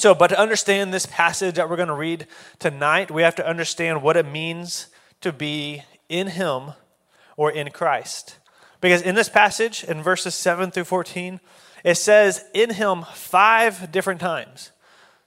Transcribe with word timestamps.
So, 0.00 0.14
but 0.14 0.28
to 0.28 0.38
understand 0.38 0.94
this 0.94 1.04
passage 1.04 1.56
that 1.56 1.68
we're 1.68 1.76
going 1.76 1.88
to 1.88 1.94
read 1.94 2.26
tonight, 2.58 3.10
we 3.10 3.20
have 3.20 3.34
to 3.34 3.46
understand 3.46 4.02
what 4.02 4.16
it 4.16 4.24
means 4.24 4.86
to 5.20 5.30
be 5.30 5.82
in 6.08 6.28
Him 6.28 6.72
or 7.36 7.50
in 7.50 7.70
Christ. 7.70 8.38
Because 8.80 9.02
in 9.02 9.14
this 9.14 9.28
passage, 9.28 9.84
in 9.84 10.02
verses 10.02 10.34
7 10.34 10.70
through 10.70 10.84
14, 10.84 11.38
it 11.84 11.96
says 11.96 12.42
in 12.54 12.70
Him 12.70 13.04
five 13.12 13.92
different 13.92 14.22
times. 14.22 14.70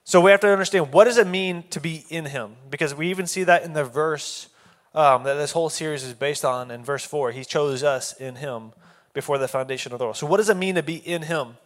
So 0.06 0.20
we 0.20 0.32
have 0.32 0.40
to 0.40 0.52
understand 0.52 0.92
what 0.92 1.04
does 1.04 1.20
it 1.20 1.28
mean 1.28 1.66
to 1.70 1.80
be 1.80 2.06
in 2.10 2.26
Him? 2.26 2.56
Because 2.72 2.96
we 2.96 3.12
even 3.12 3.28
see 3.28 3.44
that 3.44 3.62
in 3.62 3.74
the 3.74 3.84
verse 3.84 4.50
um, 4.96 5.22
that 5.22 5.36
this 5.36 5.52
whole 5.52 5.70
series 5.70 6.04
is 6.04 6.16
based 6.16 6.44
on 6.44 6.72
in 6.72 6.84
verse 6.84 7.06
4. 7.06 7.32
He 7.32 7.46
chose 7.46 7.84
us 7.84 8.14
in 8.14 8.38
Him 8.38 8.72
before 9.14 9.38
the 9.38 9.48
foundation 9.48 9.94
of 9.94 10.00
the 10.00 10.06
world. 10.06 10.18
So, 10.18 10.26
what 10.26 10.38
does 10.38 10.50
it 10.50 10.58
mean 10.58 10.74
to 10.74 10.82
be 10.82 10.96
in 10.96 11.22
Him? 11.22 11.58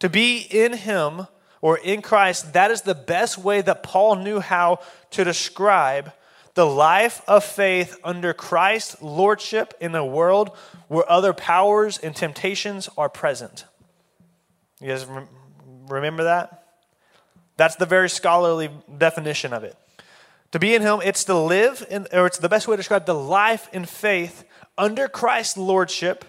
To 0.00 0.08
be 0.08 0.38
in 0.50 0.72
Him 0.72 1.28
or 1.60 1.78
in 1.78 2.02
Christ, 2.02 2.52
that 2.52 2.70
is 2.70 2.82
the 2.82 2.94
best 2.94 3.38
way 3.38 3.60
that 3.60 3.82
Paul 3.82 4.16
knew 4.16 4.40
how 4.40 4.80
to 5.10 5.24
describe 5.24 6.12
the 6.54 6.66
life 6.66 7.22
of 7.28 7.44
faith 7.44 7.96
under 8.02 8.32
Christ's 8.32 9.00
lordship 9.00 9.74
in 9.80 9.94
a 9.94 10.04
world 10.04 10.56
where 10.88 11.08
other 11.10 11.32
powers 11.32 11.98
and 11.98 12.16
temptations 12.16 12.88
are 12.98 13.08
present. 13.08 13.64
You 14.80 14.88
guys 14.88 15.06
remember 15.88 16.24
that? 16.24 16.64
That's 17.56 17.76
the 17.76 17.86
very 17.86 18.08
scholarly 18.08 18.70
definition 18.96 19.52
of 19.52 19.64
it. 19.64 19.76
To 20.52 20.58
be 20.58 20.74
in 20.74 20.82
Him, 20.82 21.00
it's 21.04 21.24
to 21.24 21.36
live, 21.36 21.86
in, 21.90 22.06
or 22.12 22.26
it's 22.26 22.38
the 22.38 22.48
best 22.48 22.66
way 22.66 22.74
to 22.74 22.78
describe 22.78 23.04
the 23.04 23.14
life 23.14 23.68
in 23.72 23.84
faith 23.84 24.44
under 24.78 25.08
Christ's 25.08 25.56
lordship 25.56 26.24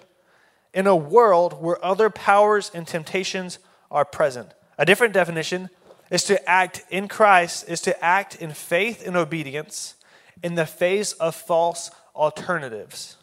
in 0.74 0.88
a 0.88 0.96
world 0.96 1.62
where 1.62 1.84
other 1.84 2.10
powers 2.10 2.70
and 2.74 2.88
temptations 2.88 3.60
are 3.90 4.06
present. 4.06 4.54
A 4.80 4.86
different 4.86 5.14
definition 5.14 5.70
is 6.10 6.24
to 6.24 6.50
act 6.50 6.86
in 6.90 7.10
Christ, 7.10 7.66
is 7.68 7.82
to 7.82 8.04
act 8.04 8.36
in 8.36 8.54
faith 8.54 9.06
and 9.06 9.18
obedience 9.18 9.96
in 10.42 10.56
the 10.56 10.66
face 10.66 11.12
of 11.14 11.36
false 11.36 11.92
alternatives. 12.16 13.18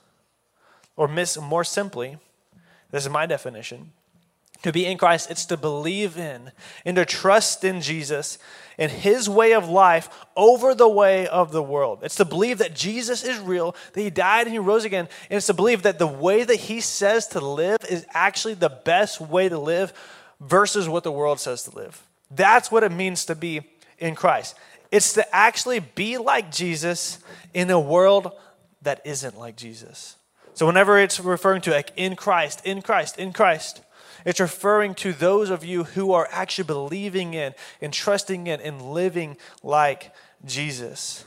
Or 0.96 1.08
miss, 1.08 1.40
more 1.40 1.64
simply, 1.64 2.18
this 2.90 3.04
is 3.04 3.10
my 3.10 3.24
definition. 3.24 3.92
To 4.62 4.72
be 4.72 4.84
in 4.84 4.98
Christ, 4.98 5.30
it's 5.30 5.46
to 5.46 5.56
believe 5.56 6.18
in 6.18 6.52
and 6.84 6.96
to 6.96 7.04
trust 7.04 7.64
in 7.64 7.80
Jesus 7.80 8.38
and 8.78 8.90
his 8.90 9.28
way 9.28 9.54
of 9.54 9.68
life 9.68 10.08
over 10.36 10.74
the 10.74 10.88
way 10.88 11.26
of 11.26 11.52
the 11.52 11.62
world. 11.62 12.00
It's 12.02 12.16
to 12.16 12.24
believe 12.26 12.58
that 12.58 12.74
Jesus 12.74 13.24
is 13.24 13.38
real, 13.38 13.74
that 13.92 14.00
he 14.00 14.10
died 14.10 14.46
and 14.46 14.52
he 14.52 14.58
rose 14.58 14.84
again, 14.84 15.08
and 15.30 15.36
it's 15.36 15.46
to 15.46 15.54
believe 15.54 15.82
that 15.82 15.98
the 15.98 16.06
way 16.06 16.44
that 16.44 16.56
he 16.56 16.80
says 16.80 17.28
to 17.28 17.40
live 17.40 17.78
is 17.88 18.06
actually 18.12 18.54
the 18.54 18.70
best 18.70 19.20
way 19.20 19.48
to 19.48 19.58
live 19.58 19.92
versus 20.40 20.88
what 20.88 21.04
the 21.04 21.12
world 21.12 21.40
says 21.40 21.62
to 21.64 21.74
live. 21.74 22.02
That's 22.30 22.70
what 22.70 22.82
it 22.82 22.92
means 22.92 23.24
to 23.26 23.34
be 23.34 23.62
in 23.98 24.14
Christ. 24.14 24.56
It's 24.90 25.12
to 25.14 25.34
actually 25.34 25.80
be 25.80 26.18
like 26.18 26.50
Jesus 26.50 27.18
in 27.54 27.70
a 27.70 27.80
world 27.80 28.32
that 28.82 29.00
isn't 29.04 29.38
like 29.38 29.56
Jesus. 29.56 30.16
So 30.54 30.66
whenever 30.66 30.98
it's 30.98 31.20
referring 31.20 31.62
to 31.62 31.70
like 31.70 31.92
in 31.96 32.16
Christ, 32.16 32.64
in 32.64 32.82
Christ, 32.82 33.18
in 33.18 33.32
Christ, 33.32 33.82
it's 34.24 34.40
referring 34.40 34.94
to 34.96 35.12
those 35.12 35.50
of 35.50 35.64
you 35.64 35.84
who 35.84 36.12
are 36.12 36.28
actually 36.32 36.64
believing 36.64 37.34
in 37.34 37.54
and 37.80 37.92
trusting 37.92 38.46
in 38.46 38.60
and 38.60 38.82
living 38.82 39.36
like 39.62 40.12
Jesus. 40.44 41.24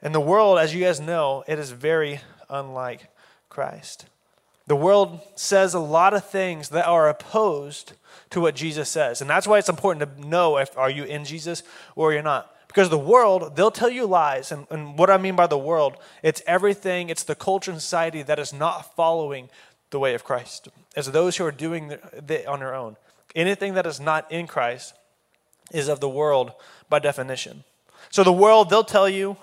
And 0.00 0.14
the 0.14 0.20
world, 0.20 0.58
as 0.58 0.74
you 0.74 0.82
guys 0.82 1.00
know, 1.00 1.44
it 1.46 1.58
is 1.58 1.70
very 1.70 2.20
unlike 2.48 3.08
Christ. 3.48 4.06
The 4.66 4.76
world 4.76 5.20
says 5.34 5.74
a 5.74 5.80
lot 5.80 6.14
of 6.14 6.24
things 6.24 6.68
that 6.70 6.86
are 6.86 7.08
opposed 7.08 7.94
to 8.30 8.40
what 8.40 8.54
Jesus 8.54 8.88
says. 8.88 9.20
And 9.20 9.28
that's 9.28 9.46
why 9.46 9.58
it's 9.58 9.68
important 9.68 10.16
to 10.16 10.26
know 10.26 10.56
if 10.58 10.76
are 10.78 10.90
you 10.90 11.04
in 11.04 11.24
Jesus 11.24 11.62
or 11.96 12.12
you're 12.12 12.22
not. 12.22 12.54
Because 12.68 12.88
the 12.88 12.98
world, 12.98 13.54
they'll 13.54 13.70
tell 13.70 13.90
you 13.90 14.06
lies. 14.06 14.50
And, 14.50 14.66
and 14.70 14.96
what 14.96 15.10
I 15.10 15.18
mean 15.18 15.36
by 15.36 15.46
the 15.46 15.58
world, 15.58 15.96
it's 16.22 16.40
everything, 16.46 17.10
it's 17.10 17.24
the 17.24 17.34
culture 17.34 17.70
and 17.70 17.80
society 17.80 18.22
that 18.22 18.38
is 18.38 18.52
not 18.52 18.96
following 18.96 19.50
the 19.90 19.98
way 19.98 20.14
of 20.14 20.24
Christ. 20.24 20.68
It's 20.96 21.08
those 21.08 21.36
who 21.36 21.44
are 21.44 21.52
doing 21.52 21.90
it 21.90 22.46
on 22.46 22.60
their 22.60 22.74
own. 22.74 22.96
Anything 23.34 23.74
that 23.74 23.86
is 23.86 24.00
not 24.00 24.30
in 24.30 24.46
Christ 24.46 24.94
is 25.70 25.88
of 25.88 26.00
the 26.00 26.08
world 26.08 26.52
by 26.88 26.98
definition. 26.98 27.64
So 28.10 28.24
the 28.24 28.32
world, 28.32 28.70
they'll 28.70 28.84
tell 28.84 29.08
you, 29.08 29.36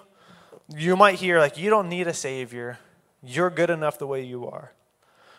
you 0.76 0.96
might 0.96 1.16
hear, 1.16 1.40
like, 1.40 1.58
you 1.58 1.70
don't 1.70 1.90
need 1.90 2.08
a 2.08 2.14
Savior. 2.14 2.80
You're 3.24 3.50
good 3.50 3.70
enough 3.70 4.00
the 4.00 4.08
way 4.08 4.24
you 4.24 4.48
are. 4.48 4.72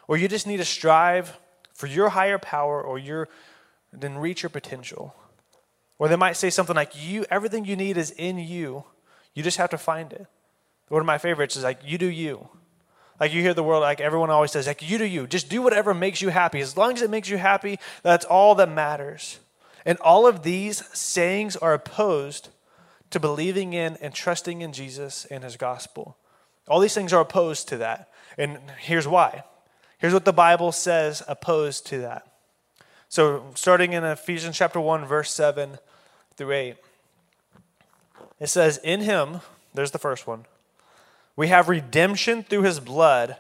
Or 0.09 0.17
you 0.17 0.29
just 0.29 0.47
need 0.47 0.59
to 0.59 0.65
strive 0.65 1.37
for 1.73 1.87
your 1.87 2.11
higher 2.11 2.39
power 2.39 2.83
or 2.83 2.99
your, 2.99 3.29
then 3.93 4.19
reach 4.19 4.43
your 4.43 4.51
potential. 4.51 5.15
Or 5.99 6.09
they 6.09 6.17
might 6.17 6.37
say 6.37 6.51
something 6.51 6.77
like, 6.77 6.93
you, 6.97 7.25
everything 7.31 7.65
you 7.65 7.77
need 7.77 7.97
is 7.97 8.11
in 8.11 8.39
you. 8.39 8.85
You 9.35 9.43
just 9.43 9.59
have 9.59 9.71
to 9.71 9.79
find 9.79 10.13
it. 10.13 10.27
One 10.89 11.01
of 11.01 11.07
my 11.07 11.19
favorites 11.19 11.57
is 11.57 11.63
like, 11.63 11.81
you 11.85 11.99
do 11.99 12.07
you. 12.07 12.49
Like 13.21 13.35
you 13.35 13.43
hear 13.43 13.55
the 13.55 13.63
world, 13.63 13.83
like 13.83 14.01
everyone 14.01 14.31
always 14.31 14.51
says, 14.51 14.67
like 14.67 14.89
you 14.89 14.97
do 14.97 15.05
you. 15.05 15.27
Just 15.27 15.49
do 15.51 15.61
whatever 15.61 15.93
makes 15.93 16.23
you 16.23 16.31
happy. 16.31 16.61
As 16.61 16.77
long 16.77 16.95
as 16.95 17.03
it 17.03 17.11
makes 17.11 17.29
you 17.29 17.37
happy, 17.37 17.79
that's 18.03 18.25
all 18.25 18.55
that 18.57 18.71
matters. 18.71 19.39
And 19.85 19.99
all 19.99 20.27
of 20.27 20.43
these 20.43 20.85
sayings 20.97 21.55
are 21.57 21.75
opposed 21.75 22.49
to 23.11 23.21
believing 23.21 23.73
in 23.73 23.97
and 24.01 24.15
trusting 24.15 24.63
in 24.63 24.73
Jesus 24.73 25.27
and 25.27 25.45
his 25.45 25.57
gospel. 25.57 26.17
All 26.67 26.81
these 26.81 26.95
things 26.95 27.13
are 27.13 27.21
opposed 27.21 27.69
to 27.69 27.77
that. 27.79 28.09
And 28.39 28.59
here's 28.79 29.07
why. 29.07 29.45
Here's 30.01 30.15
what 30.15 30.25
the 30.25 30.33
Bible 30.33 30.73
says 30.73 31.23
opposed 31.29 31.87
to 31.89 31.99
that. 31.99 32.27
So, 33.09 33.45
starting 33.55 33.93
in 33.93 34.03
Ephesians 34.03 34.57
chapter 34.57 34.81
1, 34.81 35.05
verse 35.05 35.31
7 35.31 35.79
through 36.37 36.53
8, 36.53 36.77
it 38.41 38.47
says, 38.47 38.79
In 38.79 39.01
him, 39.01 39.41
there's 39.75 39.91
the 39.91 39.99
first 39.99 40.27
one, 40.27 40.47
we 41.37 41.49
have 41.49 41.69
redemption 41.69 42.43
through 42.43 42.63
his 42.63 42.81
blood, 42.81 43.37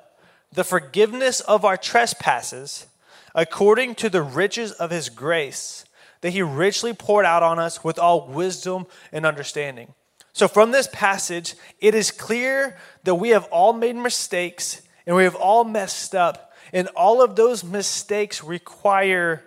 the 0.53 0.65
forgiveness 0.65 1.41
of 1.41 1.65
our 1.65 1.76
trespasses, 1.76 2.87
according 3.34 3.94
to 3.94 4.10
the 4.10 4.22
riches 4.22 4.72
of 4.72 4.91
his 4.91 5.09
grace 5.09 5.84
that 6.21 6.31
he 6.31 6.42
richly 6.42 6.92
poured 6.92 7.25
out 7.25 7.42
on 7.42 7.59
us 7.59 7.82
with 7.82 7.98
all 7.98 8.27
wisdom 8.27 8.87
and 9.12 9.25
understanding. 9.25 9.94
So, 10.34 10.47
from 10.47 10.72
this 10.72 10.88
passage, 10.92 11.54
it 11.81 11.94
is 11.94 12.10
clear 12.10 12.77
that 13.04 13.15
we 13.15 13.31
have 13.31 13.44
all 13.47 13.72
made 13.72 13.97
mistakes 13.97 14.82
and 15.06 15.16
we 15.16 15.25
have 15.25 15.34
all 15.34 15.65
messed 15.65 16.15
up, 16.15 16.50
and 16.72 16.88
all 16.88 17.22
of 17.22 17.37
those 17.37 17.65
mistakes 17.65 18.43
require 18.44 19.43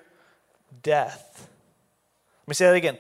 death. 0.81 1.47
Let 2.41 2.47
me 2.47 2.53
say 2.55 2.65
that 2.65 2.75
again. 2.75 2.97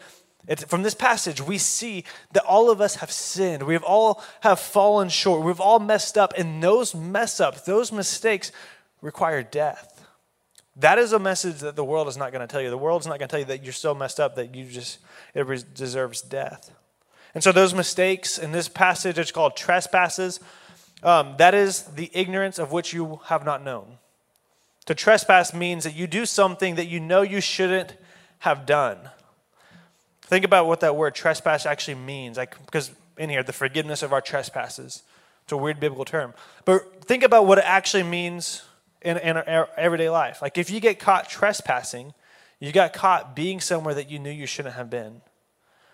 It's, 0.47 0.63
from 0.65 0.83
this 0.83 0.93
passage, 0.93 1.41
we 1.41 1.57
see 1.57 2.03
that 2.33 2.43
all 2.43 2.69
of 2.69 2.81
us 2.81 2.95
have 2.95 3.11
sinned. 3.11 3.63
We've 3.63 3.83
all 3.83 4.21
have 4.41 4.59
fallen 4.59 5.09
short. 5.09 5.43
We've 5.43 5.61
all 5.61 5.79
messed 5.79 6.17
up, 6.17 6.33
and 6.37 6.61
those 6.61 6.93
mess 6.93 7.39
ups, 7.39 7.61
those 7.61 7.91
mistakes, 7.91 8.51
require 9.01 9.41
death. 9.41 10.05
That 10.77 10.97
is 10.97 11.13
a 11.13 11.19
message 11.19 11.59
that 11.59 11.75
the 11.75 11.83
world 11.83 12.07
is 12.07 12.17
not 12.17 12.31
going 12.31 12.45
to 12.45 12.51
tell 12.51 12.61
you. 12.61 12.69
The 12.69 12.77
world's 12.77 13.05
not 13.05 13.19
going 13.19 13.27
to 13.27 13.31
tell 13.31 13.39
you 13.39 13.45
that 13.45 13.63
you're 13.63 13.73
so 13.73 13.93
messed 13.93 14.19
up 14.19 14.35
that 14.35 14.55
you 14.55 14.65
just 14.65 14.99
it 15.33 15.73
deserves 15.73 16.21
death. 16.21 16.73
And 17.33 17.43
so 17.43 17.51
those 17.51 17.73
mistakes 17.73 18.37
in 18.37 18.51
this 18.51 18.67
passage, 18.67 19.17
it's 19.17 19.31
called 19.31 19.55
trespasses. 19.55 20.39
Um, 21.03 21.35
that 21.37 21.53
is 21.53 21.83
the 21.83 22.09
ignorance 22.13 22.59
of 22.59 22.71
which 22.71 22.93
you 22.93 23.19
have 23.25 23.45
not 23.45 23.63
known. 23.63 23.97
To 24.85 24.95
trespass 24.95 25.53
means 25.53 25.83
that 25.85 25.95
you 25.95 26.07
do 26.07 26.25
something 26.25 26.75
that 26.75 26.87
you 26.87 26.99
know 26.99 27.21
you 27.21 27.39
shouldn't 27.41 27.95
have 28.39 28.65
done. 28.65 28.97
Think 30.23 30.45
about 30.45 30.67
what 30.67 30.81
that 30.81 30.95
word 30.95 31.15
trespass 31.15 31.65
actually 31.65 31.95
means. 31.95 32.37
Like, 32.37 32.57
because 32.65 32.91
in 33.17 33.29
here, 33.29 33.43
the 33.43 33.53
forgiveness 33.53 34.03
of 34.03 34.11
our 34.11 34.21
trespasses. 34.21 35.03
It's 35.43 35.51
a 35.51 35.57
weird 35.57 35.79
biblical 35.79 36.05
term. 36.05 36.33
But 36.65 37.05
think 37.05 37.23
about 37.23 37.45
what 37.45 37.57
it 37.57 37.65
actually 37.65 38.03
means 38.03 38.63
in, 39.01 39.17
in 39.17 39.37
our 39.37 39.69
everyday 39.77 40.09
life. 40.09 40.41
Like, 40.41 40.57
if 40.57 40.69
you 40.69 40.79
get 40.79 40.99
caught 40.99 41.29
trespassing, 41.29 42.13
you 42.59 42.71
got 42.71 42.93
caught 42.93 43.35
being 43.35 43.59
somewhere 43.59 43.93
that 43.93 44.09
you 44.09 44.19
knew 44.19 44.31
you 44.31 44.45
shouldn't 44.45 44.75
have 44.75 44.89
been. 44.89 45.21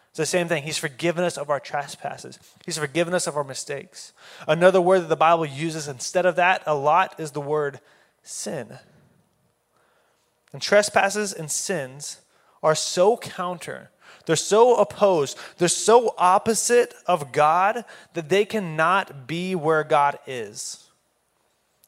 It's 0.09 0.17
the 0.17 0.25
same 0.25 0.47
thing. 0.47 0.63
He's 0.63 0.77
forgiven 0.77 1.23
us 1.23 1.37
of 1.37 1.49
our 1.49 1.59
trespasses. 1.59 2.39
He's 2.65 2.77
forgiven 2.77 3.13
us 3.13 3.27
of 3.27 3.37
our 3.37 3.43
mistakes. 3.43 4.13
Another 4.47 4.81
word 4.81 5.01
that 5.01 5.09
the 5.09 5.15
Bible 5.15 5.45
uses 5.45 5.87
instead 5.87 6.25
of 6.25 6.35
that 6.37 6.63
a 6.65 6.75
lot 6.75 7.19
is 7.19 7.31
the 7.31 7.41
word 7.41 7.79
sin. 8.23 8.79
And 10.51 10.61
trespasses 10.61 11.33
and 11.33 11.49
sins 11.51 12.21
are 12.63 12.75
so 12.75 13.17
counter 13.17 13.91
they're 14.29 14.35
so 14.35 14.75
opposed, 14.75 15.39
they're 15.57 15.67
so 15.67 16.13
opposite 16.15 16.93
of 17.07 17.31
God 17.31 17.83
that 18.13 18.29
they 18.29 18.45
cannot 18.45 19.25
be 19.25 19.55
where 19.55 19.83
God 19.83 20.19
is. 20.27 20.85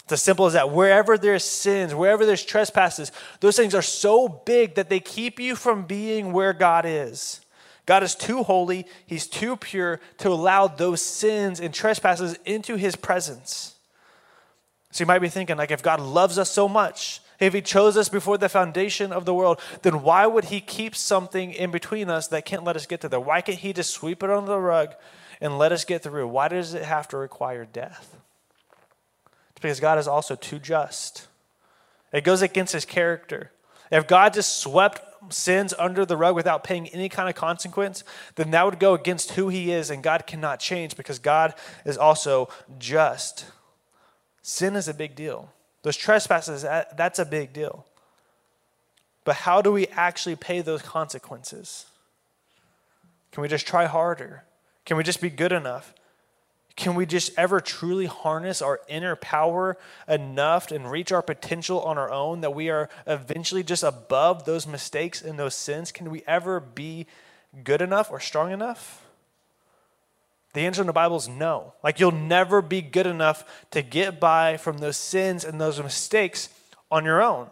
It's 0.06 0.14
as 0.14 0.24
simple 0.24 0.48
as 0.48 0.54
that. 0.54 0.72
Wherever 0.72 1.20
there's 1.20 1.44
sins, 1.44 1.94
wherever 1.94 2.26
there's 2.26 2.44
trespasses, 2.44 3.12
those 3.42 3.56
things 3.56 3.76
are 3.76 3.84
so 3.84 4.28
big 4.28 4.74
that 4.74 4.90
they 4.90 5.00
keep 5.00 5.40
you 5.40 5.56
from 5.56 5.84
being 5.84 6.34
where 6.34 6.54
God 6.54 6.84
is. 6.88 7.42
God 7.86 8.02
is 8.02 8.16
too 8.16 8.42
holy, 8.42 8.88
He's 9.06 9.28
too 9.28 9.56
pure 9.56 10.00
to 10.18 10.30
allow 10.30 10.66
those 10.66 11.00
sins 11.00 11.60
and 11.60 11.72
trespasses 11.72 12.40
into 12.44 12.76
His 12.76 12.96
presence. 12.96 13.76
So 14.90 15.04
you 15.04 15.06
might 15.06 15.20
be 15.20 15.30
thinking, 15.30 15.58
like, 15.58 15.70
if 15.70 15.84
God 15.84 16.00
loves 16.00 16.40
us 16.40 16.50
so 16.50 16.68
much, 16.68 17.22
if 17.42 17.54
he 17.54 17.62
chose 17.62 17.98
us 17.98 18.08
before 18.08 18.38
the 18.38 18.48
foundation 18.48 19.12
of 19.12 19.26
the 19.26 19.34
world, 19.34 19.60
then 19.82 20.04
why 20.04 20.28
would 20.28 20.46
he 20.46 20.62
keep 20.62 20.96
something 20.96 21.52
in 21.52 21.72
between 21.72 22.08
us 22.08 22.28
that 22.28 22.46
can't 22.46 22.64
let 22.64 22.76
us 22.76 22.86
get 22.86 23.02
to 23.02 23.10
there? 23.10 23.20
Why 23.20 23.42
can't 23.42 23.58
he 23.58 23.74
just 23.74 23.90
sweep 23.90 24.22
it 24.22 24.30
under 24.30 24.52
the 24.52 24.60
rug 24.60 24.94
and 25.42 25.58
let 25.58 25.72
us 25.72 25.84
get 25.84 26.04
through? 26.04 26.28
Why 26.28 26.48
does 26.48 26.76
it 26.76 26.84
have 26.84 27.08
to 27.10 27.18
require 27.18 27.66
death? 27.66 28.16
It's 29.50 29.60
because 29.60 29.80
God 29.80 29.98
is 29.98 30.08
also 30.08 30.36
too 30.36 30.60
just. 30.60 31.28
It 32.14 32.24
goes 32.24 32.44
against 32.44 32.74
his 32.74 32.86
character. 32.86 33.52
If 33.92 34.08
God 34.08 34.36
just 34.36 34.60
swept 34.60 35.02
sins 35.34 35.74
under 35.80 36.06
the 36.06 36.18
rug 36.18 36.36
without 36.36 36.64
paying 36.64 36.90
any 36.90 37.10
kind 37.10 37.28
of 37.28 37.34
consequence, 37.34 38.04
then 38.36 38.52
that 38.52 38.66
would 38.66 38.80
go 38.80 38.94
against 38.94 39.32
who 39.32 39.50
he 39.50 39.72
is, 39.72 39.90
and 39.90 40.04
God 40.04 40.28
cannot 40.28 40.60
change 40.60 40.96
because 40.96 41.18
God 41.18 41.56
is 41.86 41.98
also 41.98 42.50
just. 42.78 43.46
Sin 44.44 44.76
is 44.76 44.88
a 44.88 44.94
big 44.94 45.16
deal. 45.16 45.52
Those 45.84 45.98
trespasses, 45.98 46.62
that's 46.62 47.20
a 47.20 47.26
big 47.26 47.54
deal. 47.54 47.86
But 49.24 49.36
how 49.36 49.62
do 49.62 49.72
we 49.72 49.88
actually 49.88 50.36
pay 50.36 50.62
those 50.62 50.82
consequences? 50.82 51.86
Can 53.32 53.42
we 53.42 53.48
just 53.48 53.66
try 53.68 53.86
harder? 53.86 54.44
Can 54.86 54.98
we 54.98 55.04
just 55.04 55.22
be 55.22 55.30
good 55.30 55.52
enough? 55.52 55.94
Can 56.76 56.96
we 56.96 57.06
just 57.06 57.32
ever 57.38 57.60
truly 57.60 58.06
harness 58.06 58.62
our 58.62 58.80
inner 58.88 59.16
power 59.16 59.78
enough 60.08 60.72
and 60.72 60.90
reach 60.90 61.12
our 61.12 61.22
potential 61.22 61.82
on 61.82 61.98
our 61.98 62.10
own 62.10 62.42
that 62.42 62.56
we 62.56 62.70
are 62.70 62.90
eventually 63.06 63.62
just 63.62 63.84
above 63.84 64.46
those 64.46 64.66
mistakes 64.66 65.22
and 65.22 65.38
those 65.38 65.54
sins? 65.54 65.92
Can 65.92 66.10
we 66.10 66.24
ever 66.26 66.60
be 66.60 67.08
good 67.64 67.82
enough 67.82 68.10
or 68.10 68.20
strong 68.20 68.52
enough? 68.52 69.01
The 70.54 70.62
answer 70.62 70.82
in 70.82 70.88
the 70.88 70.94
Bible 70.94 71.18
is 71.18 71.30
no. 71.30 71.74
Like 71.84 72.00
you'll 72.00 72.12
never 72.12 72.62
be 72.62 72.82
good 72.82 73.08
enough 73.08 73.44
to 73.72 73.82
get 73.82 74.20
by 74.20 74.58
from 74.58 74.80
those 74.80 74.98
sins 74.98 75.46
and 75.46 75.60
those 75.60 75.82
mistakes 75.82 76.50
on 76.90 77.06
your 77.06 77.22
own. 77.22 77.48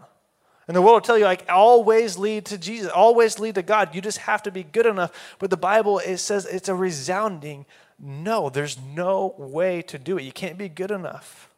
And 0.67 0.75
the 0.75 0.83
world 0.83 0.97
will 0.97 1.01
tell 1.01 1.17
you, 1.17 1.23
like, 1.23 1.45
always 1.49 2.15
lead 2.19 2.45
to 2.45 2.57
Jesus, 2.59 2.91
always 2.91 3.39
lead 3.39 3.55
to 3.55 3.63
God. 3.63 3.95
You 3.95 4.01
just 4.01 4.19
have 4.19 4.43
to 4.43 4.51
be 4.51 4.61
good 4.61 4.85
enough. 4.85 5.35
But 5.39 5.49
the 5.49 5.57
Bible, 5.57 5.97
it 5.97 6.17
says 6.17 6.45
it's 6.45 6.69
a 6.69 6.75
resounding 6.75 7.65
no. 7.97 8.51
There's 8.51 8.77
no 8.77 9.33
way 9.35 9.81
to 9.83 9.97
do 9.97 10.19
it. 10.19 10.23
You 10.23 10.31
can't 10.31 10.59
be 10.59 10.69
good 10.69 10.91
enough. 10.91 11.49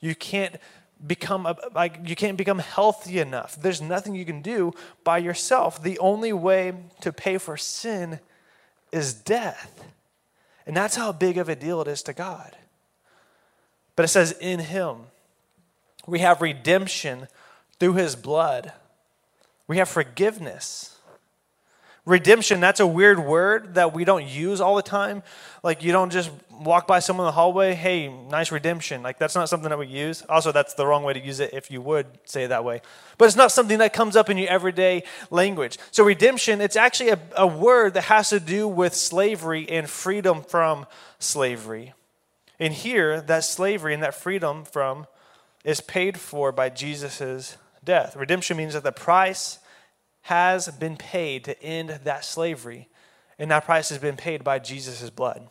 You 0.00 0.14
can't 0.14 0.56
become 1.06 1.44
a, 1.44 1.56
like 1.74 1.98
you 2.04 2.16
can't 2.16 2.38
become 2.38 2.58
healthy 2.58 3.18
enough. 3.18 3.54
There's 3.60 3.82
nothing 3.82 4.14
you 4.14 4.24
can 4.24 4.40
do 4.40 4.72
by 5.04 5.18
yourself. 5.18 5.82
The 5.82 5.98
only 5.98 6.32
way 6.32 6.72
to 7.02 7.12
pay 7.12 7.36
for 7.36 7.58
sin 7.58 8.18
is 8.92 9.12
death. 9.12 9.84
And 10.66 10.76
that's 10.76 10.96
how 10.96 11.12
big 11.12 11.38
of 11.38 11.48
a 11.48 11.56
deal 11.56 11.80
it 11.82 11.88
is 11.88 12.02
to 12.04 12.12
God. 12.12 12.56
But 13.96 14.04
it 14.04 14.08
says, 14.08 14.32
in 14.40 14.60
Him, 14.60 14.98
we 16.06 16.20
have 16.20 16.40
redemption 16.42 17.28
through 17.78 17.94
His 17.94 18.16
blood, 18.16 18.72
we 19.66 19.78
have 19.78 19.88
forgiveness. 19.88 20.93
Redemption, 22.06 22.60
that's 22.60 22.80
a 22.80 22.86
weird 22.86 23.18
word 23.18 23.74
that 23.76 23.94
we 23.94 24.04
don't 24.04 24.26
use 24.26 24.60
all 24.60 24.76
the 24.76 24.82
time. 24.82 25.22
Like, 25.62 25.82
you 25.82 25.90
don't 25.90 26.10
just 26.10 26.30
walk 26.50 26.86
by 26.86 26.98
someone 26.98 27.24
in 27.24 27.28
the 27.28 27.32
hallway, 27.32 27.72
hey, 27.72 28.08
nice 28.08 28.52
redemption. 28.52 29.02
Like, 29.02 29.18
that's 29.18 29.34
not 29.34 29.48
something 29.48 29.70
that 29.70 29.78
we 29.78 29.86
use. 29.86 30.22
Also, 30.28 30.52
that's 30.52 30.74
the 30.74 30.86
wrong 30.86 31.02
way 31.02 31.14
to 31.14 31.24
use 31.24 31.40
it 31.40 31.54
if 31.54 31.70
you 31.70 31.80
would 31.80 32.06
say 32.26 32.44
it 32.44 32.48
that 32.48 32.62
way. 32.62 32.82
But 33.16 33.24
it's 33.24 33.36
not 33.36 33.52
something 33.52 33.78
that 33.78 33.94
comes 33.94 34.16
up 34.16 34.28
in 34.28 34.36
your 34.36 34.50
everyday 34.50 35.04
language. 35.30 35.78
So, 35.92 36.04
redemption, 36.04 36.60
it's 36.60 36.76
actually 36.76 37.08
a, 37.08 37.18
a 37.38 37.46
word 37.46 37.94
that 37.94 38.04
has 38.04 38.28
to 38.28 38.38
do 38.40 38.68
with 38.68 38.94
slavery 38.94 39.66
and 39.70 39.88
freedom 39.88 40.42
from 40.42 40.86
slavery. 41.18 41.94
And 42.60 42.74
here, 42.74 43.22
that 43.22 43.44
slavery 43.44 43.94
and 43.94 44.02
that 44.02 44.14
freedom 44.14 44.64
from 44.64 45.06
is 45.64 45.80
paid 45.80 46.18
for 46.18 46.52
by 46.52 46.68
Jesus' 46.68 47.56
death. 47.82 48.14
Redemption 48.14 48.58
means 48.58 48.74
that 48.74 48.84
the 48.84 48.92
price 48.92 49.58
has 50.24 50.68
been 50.68 50.96
paid 50.96 51.44
to 51.44 51.62
end 51.62 51.90
that 52.04 52.24
slavery, 52.24 52.88
and 53.38 53.50
that 53.50 53.66
price 53.66 53.90
has 53.90 53.98
been 53.98 54.16
paid 54.16 54.42
by 54.42 54.58
Jesus' 54.58 55.10
blood. 55.10 55.48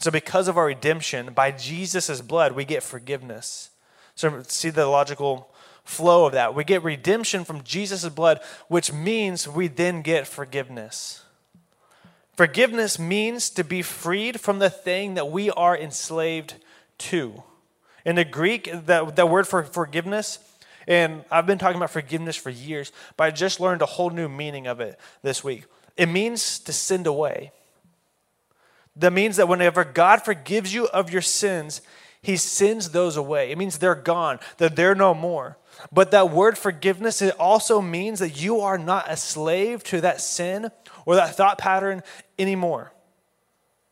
So, 0.00 0.10
because 0.10 0.48
of 0.48 0.58
our 0.58 0.66
redemption, 0.66 1.32
by 1.34 1.52
Jesus' 1.52 2.20
blood, 2.20 2.52
we 2.52 2.64
get 2.64 2.82
forgiveness. 2.82 3.70
So, 4.16 4.42
see 4.48 4.70
the 4.70 4.86
logical 4.86 5.54
flow 5.84 6.26
of 6.26 6.32
that. 6.32 6.52
We 6.52 6.64
get 6.64 6.82
redemption 6.82 7.44
from 7.44 7.62
Jesus' 7.62 8.08
blood, 8.08 8.40
which 8.66 8.92
means 8.92 9.46
we 9.46 9.68
then 9.68 10.02
get 10.02 10.26
forgiveness. 10.26 11.22
Forgiveness 12.34 12.98
means 12.98 13.50
to 13.50 13.62
be 13.62 13.82
freed 13.82 14.40
from 14.40 14.58
the 14.58 14.70
thing 14.70 15.14
that 15.14 15.30
we 15.30 15.48
are 15.50 15.78
enslaved 15.78 16.54
to. 16.98 17.44
In 18.04 18.16
the 18.16 18.24
Greek, 18.24 18.68
that, 18.72 19.14
that 19.14 19.28
word 19.28 19.46
for 19.46 19.62
forgiveness 19.62 20.40
and 20.90 21.24
I've 21.30 21.46
been 21.46 21.56
talking 21.56 21.76
about 21.76 21.90
forgiveness 21.90 22.34
for 22.34 22.50
years, 22.50 22.90
but 23.16 23.22
I 23.22 23.30
just 23.30 23.60
learned 23.60 23.80
a 23.80 23.86
whole 23.86 24.10
new 24.10 24.28
meaning 24.28 24.66
of 24.66 24.80
it 24.80 24.98
this 25.22 25.44
week. 25.44 25.66
It 25.96 26.06
means 26.06 26.58
to 26.58 26.72
send 26.72 27.06
away. 27.06 27.52
That 28.96 29.12
means 29.12 29.36
that 29.36 29.46
whenever 29.46 29.84
God 29.84 30.24
forgives 30.24 30.74
you 30.74 30.88
of 30.88 31.12
your 31.12 31.22
sins, 31.22 31.80
he 32.20 32.36
sends 32.36 32.90
those 32.90 33.16
away. 33.16 33.52
It 33.52 33.56
means 33.56 33.78
they're 33.78 33.94
gone, 33.94 34.40
that 34.56 34.74
they're 34.74 34.96
no 34.96 35.14
more. 35.14 35.58
But 35.92 36.10
that 36.10 36.30
word 36.30 36.58
forgiveness, 36.58 37.22
it 37.22 37.38
also 37.38 37.80
means 37.80 38.18
that 38.18 38.42
you 38.42 38.60
are 38.60 38.76
not 38.76 39.08
a 39.08 39.16
slave 39.16 39.84
to 39.84 40.00
that 40.00 40.20
sin 40.20 40.72
or 41.06 41.14
that 41.14 41.36
thought 41.36 41.56
pattern 41.56 42.02
anymore. 42.36 42.92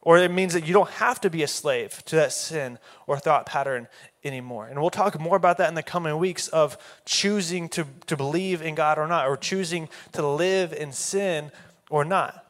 Or 0.02 0.18
it 0.18 0.32
means 0.32 0.52
that 0.54 0.66
you 0.66 0.74
don't 0.74 0.90
have 0.90 1.20
to 1.20 1.30
be 1.30 1.44
a 1.44 1.48
slave 1.48 2.02
to 2.06 2.16
that 2.16 2.32
sin 2.32 2.80
or 3.06 3.18
thought 3.18 3.46
pattern 3.46 3.86
anymore. 4.28 4.69
And 4.69 4.80
we'll 4.80 4.90
talk 4.90 5.19
more 5.19 5.36
about 5.36 5.58
that 5.58 5.69
in 5.69 5.75
the 5.75 5.82
coming 5.82 6.16
weeks 6.19 6.46
of 6.48 6.78
choosing 7.04 7.69
to, 7.70 7.86
to 8.06 8.16
believe 8.16 8.62
in 8.62 8.76
God 8.76 8.98
or 8.98 9.08
not, 9.08 9.26
or 9.26 9.36
choosing 9.36 9.88
to 10.12 10.25
live 10.25 10.72
in 10.72 10.92
sin 10.92 11.50
or 11.90 12.04
not. 12.04 12.44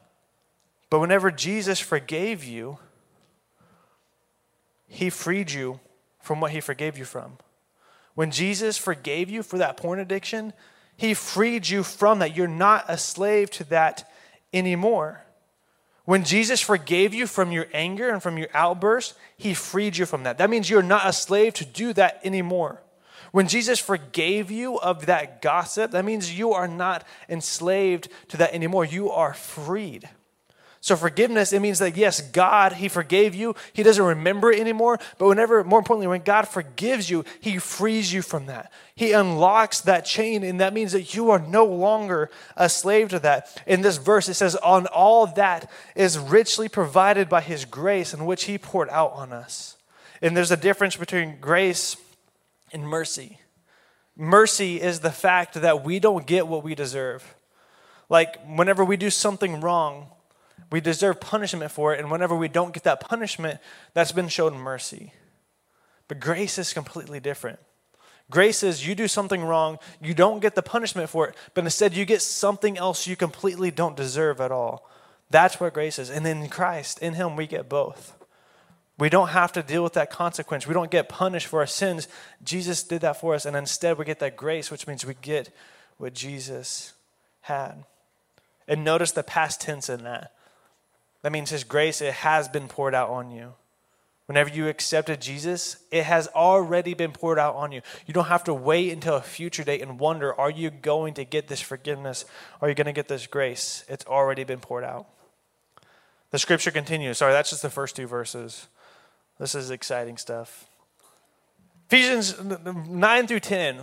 But 0.90 1.00
whenever 1.00 1.30
Jesus 1.30 1.80
forgave 1.80 2.44
you, 2.44 2.78
he 4.86 5.08
freed 5.08 5.50
you 5.50 5.80
from 6.20 6.40
what 6.40 6.50
he 6.50 6.60
forgave 6.60 6.98
you 6.98 7.04
from. 7.04 7.38
When 8.14 8.31
Jesus 8.31 8.76
forgave 8.76 9.31
you 9.31 9.42
for 9.42 9.58
that 9.58 9.76
porn 9.76 10.00
addiction, 10.00 10.52
he 10.96 11.14
freed 11.14 11.69
you 11.69 11.82
from 11.82 12.19
that. 12.19 12.36
You're 12.36 12.48
not 12.48 12.84
a 12.88 12.98
slave 12.98 13.50
to 13.52 13.64
that 13.64 14.10
anymore. 14.52 15.22
When 16.08 16.25
Jesus 16.25 16.62
forgave 16.62 17.12
you 17.12 17.26
from 17.26 17.52
your 17.52 17.66
anger 17.75 18.08
and 18.08 18.22
from 18.22 18.38
your 18.38 18.49
outburst, 18.55 19.12
he 19.37 19.52
freed 19.52 19.99
you 19.99 20.06
from 20.06 20.22
that. 20.22 20.38
That 20.38 20.49
means 20.49 20.70
you're 20.70 20.82
not 20.82 21.06
a 21.06 21.12
slave 21.12 21.52
to 21.52 21.66
do 21.66 21.93
that 21.93 22.19
anymore. 22.25 22.81
When 23.31 23.46
Jesus 23.46 23.78
forgave 23.78 24.50
you 24.50 24.78
of 24.78 25.05
that 25.05 25.43
gossip, 25.43 25.90
that 25.90 26.06
means 26.06 26.32
you 26.38 26.55
are 26.55 26.66
not 26.66 27.06
enslaved 27.28 28.08
to 28.28 28.38
that 28.38 28.55
anymore. 28.55 28.87
You 28.87 29.10
are 29.10 29.34
freed. 29.34 30.08
So 30.88 30.96
forgiveness, 30.96 31.52
it 31.52 31.60
means 31.60 31.80
that 31.80 31.98
yes, 31.98 32.22
God, 32.22 32.72
He 32.72 32.88
forgave 32.88 33.34
you. 33.34 33.54
He 33.74 33.82
doesn't 33.82 34.02
remember 34.02 34.50
it 34.50 34.58
anymore. 34.58 34.98
But 35.18 35.28
whenever, 35.28 35.62
more 35.62 35.80
importantly, 35.80 36.06
when 36.06 36.22
God 36.22 36.48
forgives 36.48 37.10
you, 37.10 37.26
He 37.42 37.58
frees 37.58 38.10
you 38.10 38.22
from 38.22 38.46
that. 38.46 38.72
He 38.94 39.12
unlocks 39.12 39.82
that 39.82 40.06
chain, 40.06 40.42
and 40.42 40.60
that 40.60 40.72
means 40.72 40.92
that 40.92 41.14
you 41.14 41.30
are 41.30 41.40
no 41.40 41.66
longer 41.66 42.30
a 42.56 42.70
slave 42.70 43.10
to 43.10 43.18
that. 43.18 43.62
In 43.66 43.82
this 43.82 43.98
verse, 43.98 44.30
it 44.30 44.34
says, 44.34 44.56
On 44.56 44.86
all 44.86 45.26
that 45.26 45.70
is 45.94 46.18
richly 46.18 46.70
provided 46.70 47.28
by 47.28 47.42
His 47.42 47.66
grace, 47.66 48.14
in 48.14 48.24
which 48.24 48.44
He 48.44 48.56
poured 48.56 48.88
out 48.88 49.12
on 49.12 49.30
us. 49.30 49.76
And 50.22 50.34
there's 50.34 50.52
a 50.52 50.56
difference 50.56 50.96
between 50.96 51.38
grace 51.38 51.98
and 52.72 52.88
mercy. 52.88 53.40
Mercy 54.16 54.80
is 54.80 55.00
the 55.00 55.12
fact 55.12 55.52
that 55.52 55.84
we 55.84 56.00
don't 56.00 56.26
get 56.26 56.48
what 56.48 56.64
we 56.64 56.74
deserve. 56.74 57.34
Like, 58.08 58.38
whenever 58.46 58.86
we 58.86 58.96
do 58.96 59.10
something 59.10 59.60
wrong, 59.60 60.12
we 60.70 60.81
deserve 60.81 61.20
punishment 61.20 61.70
for 61.70 61.94
it, 61.94 62.01
and 62.01 62.10
whenever 62.10 62.37
we 62.37 62.48
don't 62.48 62.75
get 62.75 62.84
that 62.84 63.01
punishment, 63.01 63.60
that's 63.94 64.13
been 64.13 64.29
shown 64.29 64.55
mercy. 64.55 65.13
But 66.08 66.20
grace 66.20 66.58
is 66.58 66.72
completely 66.72 67.20
different. 67.20 67.58
Grace 68.31 68.63
is 68.63 68.87
you 68.87 68.94
do 68.94 69.08
something 69.08 69.43
wrong, 69.43 69.79
you 70.03 70.13
don't 70.13 70.41
get 70.41 70.55
the 70.55 70.63
punishment 70.63 71.08
for 71.08 71.29
it, 71.29 71.34
but 71.55 71.65
instead 71.65 71.94
you 71.94 72.05
get 72.05 72.20
something 72.20 72.77
else 72.77 73.06
you 73.06 73.17
completely 73.17 73.70
don't 73.70 73.96
deserve 73.96 74.41
at 74.41 74.53
all. 74.53 74.89
That's 75.31 75.58
what 75.58 75.72
grace 75.72 75.98
is. 75.98 76.10
And 76.10 76.27
in 76.27 76.48
Christ, 76.48 76.98
in 77.01 77.15
Him, 77.15 77.37
we 77.37 77.46
get 77.46 77.69
both. 77.69 78.15
We 78.98 79.08
don't 79.08 79.29
have 79.29 79.53
to 79.53 79.63
deal 79.63 79.82
with 79.82 79.93
that 79.94 80.10
consequence. 80.10 80.67
We 80.67 80.75
don't 80.75 80.91
get 80.91 81.08
punished 81.08 81.46
for 81.46 81.60
our 81.60 81.67
sins. 81.67 82.08
Jesus 82.43 82.82
did 82.82 83.03
that 83.03 83.20
for 83.20 83.34
us, 83.34 83.46
and 83.46 83.56
instead 83.56 83.96
we 83.96 84.05
get 84.05 84.19
that 84.19 84.37
grace, 84.37 84.70
which 84.70 84.87
means 84.87 85.06
we 85.06 85.15
get 85.22 85.55
what 85.98 86.15
Jesus 86.15 86.93
had. 87.43 87.84
And 88.67 88.84
notice 88.84 89.13
the 89.13 89.22
past 89.22 89.60
tense 89.60 89.89
in 89.89 90.03
that. 90.05 90.32
That 91.22 91.32
means 91.32 91.51
His 91.51 91.65
grace, 91.65 92.01
it 92.01 92.15
has 92.15 92.48
been 92.48 92.69
poured 92.69 92.94
out 92.94 93.10
on 93.10 93.31
you. 93.31 93.55
Whenever 94.27 94.51
you 94.51 94.69
accepted 94.69 95.22
Jesus, 95.22 95.79
it 95.91 96.05
has 96.05 96.29
already 96.29 96.93
been 96.93 97.13
poured 97.13 97.39
out 97.39 97.55
on 97.55 97.72
you. 97.72 97.81
You 98.06 98.13
don't 98.13 98.27
have 98.27 98.44
to 98.44 98.53
wait 98.53 98.93
until 98.93 99.17
a 99.17 99.22
future 99.22 99.65
date 99.65 99.81
and 99.81 99.98
wonder, 99.98 100.34
are 100.39 100.51
you 100.51 100.69
going 100.69 101.15
to 101.15 101.25
get 101.25 101.48
this 101.48 101.63
forgiveness? 101.63 102.27
Are 102.60 102.69
you 102.69 102.75
going 102.75 102.89
to 102.89 102.93
get 102.93 103.08
this 103.08 103.27
grace? 103.27 103.87
It's 103.89 104.05
already 104.05 104.44
been 104.44 104.60
poured 104.60 104.84
out. 104.84 105.06
The 106.31 106.39
scripture 106.39 106.70
continues. 106.70 107.17
Sorry, 107.17 107.32
that's 107.32 107.48
just 107.48 107.63
the 107.63 107.70
first 107.70 107.96
two 107.96 108.06
verses. 108.06 108.69
This 109.39 109.55
is 109.55 109.70
exciting 109.70 110.19
stuff. 110.19 110.67
Ephesians 111.87 112.39
9 112.39 113.27
through 113.27 113.41
10. 113.41 113.79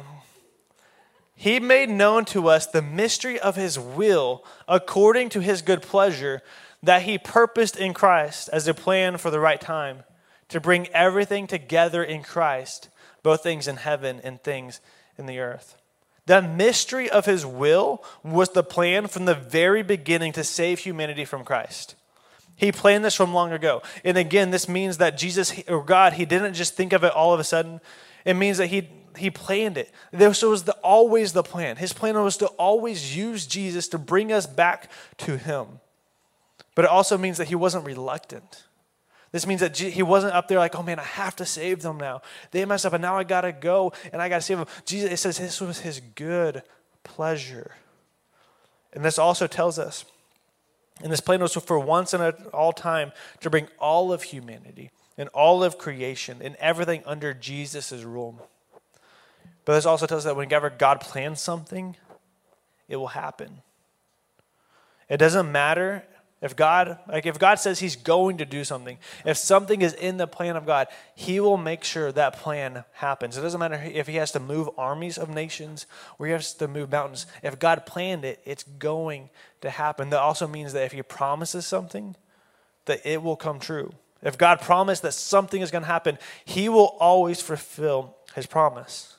He 1.35 1.59
made 1.59 1.89
known 1.89 2.23
to 2.25 2.49
us 2.49 2.67
the 2.67 2.83
mystery 2.83 3.39
of 3.39 3.55
his 3.55 3.79
will 3.79 4.45
according 4.67 5.29
to 5.29 5.39
his 5.39 5.63
good 5.63 5.81
pleasure 5.81 6.43
that 6.83 7.03
he 7.03 7.17
purposed 7.17 7.77
in 7.77 7.93
Christ 7.93 8.49
as 8.51 8.67
a 8.67 8.73
plan 8.73 9.17
for 9.17 9.29
the 9.29 9.39
right 9.39 9.59
time 9.59 10.03
to 10.49 10.59
bring 10.59 10.87
everything 10.89 11.47
together 11.47 12.03
in 12.03 12.23
Christ, 12.23 12.89
both 13.23 13.41
things 13.43 13.67
in 13.67 13.77
heaven 13.77 14.21
and 14.23 14.41
things 14.43 14.79
in 15.17 15.25
the 15.25 15.39
earth. 15.39 15.77
The 16.27 16.41
mystery 16.41 17.09
of 17.09 17.25
his 17.25 17.45
will 17.45 18.03
was 18.23 18.49
the 18.49 18.63
plan 18.63 19.07
from 19.07 19.25
the 19.25 19.35
very 19.35 19.83
beginning 19.83 20.33
to 20.33 20.43
save 20.43 20.79
humanity 20.79 21.25
from 21.25 21.43
Christ. 21.43 21.95
He 22.55 22.71
planned 22.71 23.03
this 23.03 23.15
from 23.15 23.33
long 23.33 23.51
ago. 23.51 23.81
And 24.03 24.17
again, 24.17 24.51
this 24.51 24.69
means 24.69 24.97
that 24.97 25.17
Jesus 25.17 25.53
or 25.67 25.83
God, 25.83 26.13
he 26.13 26.25
didn't 26.25 26.53
just 26.53 26.75
think 26.75 26.93
of 26.93 27.03
it 27.03 27.11
all 27.11 27.33
of 27.33 27.39
a 27.39 27.43
sudden. 27.43 27.81
It 28.23 28.35
means 28.35 28.57
that 28.57 28.67
he 28.67 28.89
he 29.17 29.29
planned 29.29 29.77
it. 29.77 29.91
This 30.11 30.41
was 30.41 30.63
the, 30.63 30.73
always 30.73 31.31
the 31.31 31.43
plan. 31.43 31.77
His 31.77 31.93
plan 31.93 32.21
was 32.21 32.35
to 32.37 32.47
always 32.47 33.15
use 33.15 33.45
Jesus 33.45 33.87
to 33.89 33.97
bring 33.97 34.31
us 34.31 34.45
back 34.45 34.91
to 35.19 35.37
him. 35.37 35.79
But 36.75 36.85
it 36.85 36.91
also 36.91 37.17
means 37.17 37.37
that 37.37 37.47
he 37.47 37.55
wasn't 37.55 37.85
reluctant. 37.85 38.63
This 39.31 39.47
means 39.47 39.61
that 39.61 39.77
he 39.77 40.03
wasn't 40.03 40.33
up 40.33 40.47
there 40.47 40.59
like, 40.59 40.75
oh 40.75 40.83
man, 40.83 40.99
I 40.99 41.03
have 41.03 41.35
to 41.37 41.45
save 41.45 41.81
them 41.81 41.97
now. 41.97 42.21
They 42.51 42.63
messed 42.63 42.85
up 42.85 42.93
and 42.93 43.01
now 43.01 43.17
I 43.17 43.23
got 43.23 43.41
to 43.41 43.51
go 43.51 43.91
and 44.13 44.21
I 44.21 44.29
got 44.29 44.37
to 44.37 44.41
save 44.41 44.59
them. 44.59 44.67
Jesus, 44.85 45.11
it 45.11 45.17
says 45.17 45.37
this 45.37 45.59
was 45.59 45.79
his 45.79 45.99
good 45.99 46.63
pleasure. 47.03 47.75
And 48.93 49.03
this 49.03 49.19
also 49.19 49.47
tells 49.47 49.77
us, 49.77 50.05
and 51.03 51.11
this 51.11 51.19
plan 51.19 51.41
was 51.41 51.53
for 51.53 51.77
once 51.77 52.13
and 52.13 52.33
all 52.53 52.71
time 52.71 53.11
to 53.41 53.49
bring 53.49 53.67
all 53.77 54.13
of 54.13 54.23
humanity 54.23 54.91
and 55.17 55.27
all 55.29 55.63
of 55.63 55.77
creation 55.77 56.37
and 56.41 56.55
everything 56.55 57.03
under 57.05 57.33
Jesus' 57.33 57.91
rule. 57.91 58.47
But 59.65 59.73
this 59.73 59.85
also 59.85 60.05
tells 60.05 60.19
us 60.19 60.31
that 60.31 60.37
whenever 60.37 60.69
God 60.69 61.01
plans 61.01 61.41
something, 61.41 61.97
it 62.87 62.95
will 62.95 63.07
happen. 63.07 63.61
It 65.09 65.17
doesn't 65.17 65.51
matter 65.51 66.03
if 66.45 66.55
God, 66.55 66.99
like 67.07 67.25
if 67.25 67.39
God 67.39 67.55
says 67.55 67.79
he's 67.79 67.95
going 67.95 68.37
to 68.37 68.45
do 68.45 68.63
something, 68.63 68.99
if 69.25 69.35
something 69.35 69.81
is 69.81 69.93
in 69.93 70.17
the 70.17 70.27
plan 70.27 70.55
of 70.55 70.67
God, 70.67 70.87
he 71.15 71.39
will 71.39 71.57
make 71.57 71.83
sure 71.83 72.11
that 72.11 72.37
plan 72.37 72.85
happens. 72.93 73.35
It 73.35 73.41
doesn't 73.41 73.59
matter 73.59 73.81
if 73.83 74.05
he 74.05 74.17
has 74.17 74.31
to 74.33 74.39
move 74.39 74.69
armies 74.77 75.17
of 75.17 75.27
nations 75.27 75.87
or 76.19 76.27
he 76.27 76.33
has 76.33 76.53
to 76.53 76.67
move 76.67 76.91
mountains. 76.91 77.25
If 77.41 77.57
God 77.57 77.87
planned 77.87 78.23
it, 78.23 78.41
it's 78.45 78.61
going 78.61 79.31
to 79.61 79.71
happen. 79.71 80.11
That 80.11 80.19
also 80.19 80.47
means 80.47 80.71
that 80.73 80.83
if 80.83 80.91
he 80.91 81.01
promises 81.01 81.65
something, 81.65 82.15
that 82.85 83.03
it 83.03 83.23
will 83.23 83.35
come 83.35 83.59
true. 83.59 83.93
If 84.21 84.37
God 84.37 84.61
promised 84.61 85.01
that 85.01 85.15
something 85.15 85.63
is 85.63 85.71
going 85.71 85.81
to 85.81 85.87
happen, 85.87 86.19
he 86.45 86.69
will 86.69 86.95
always 86.99 87.41
fulfill 87.41 88.17
his 88.35 88.45
promise. 88.45 89.17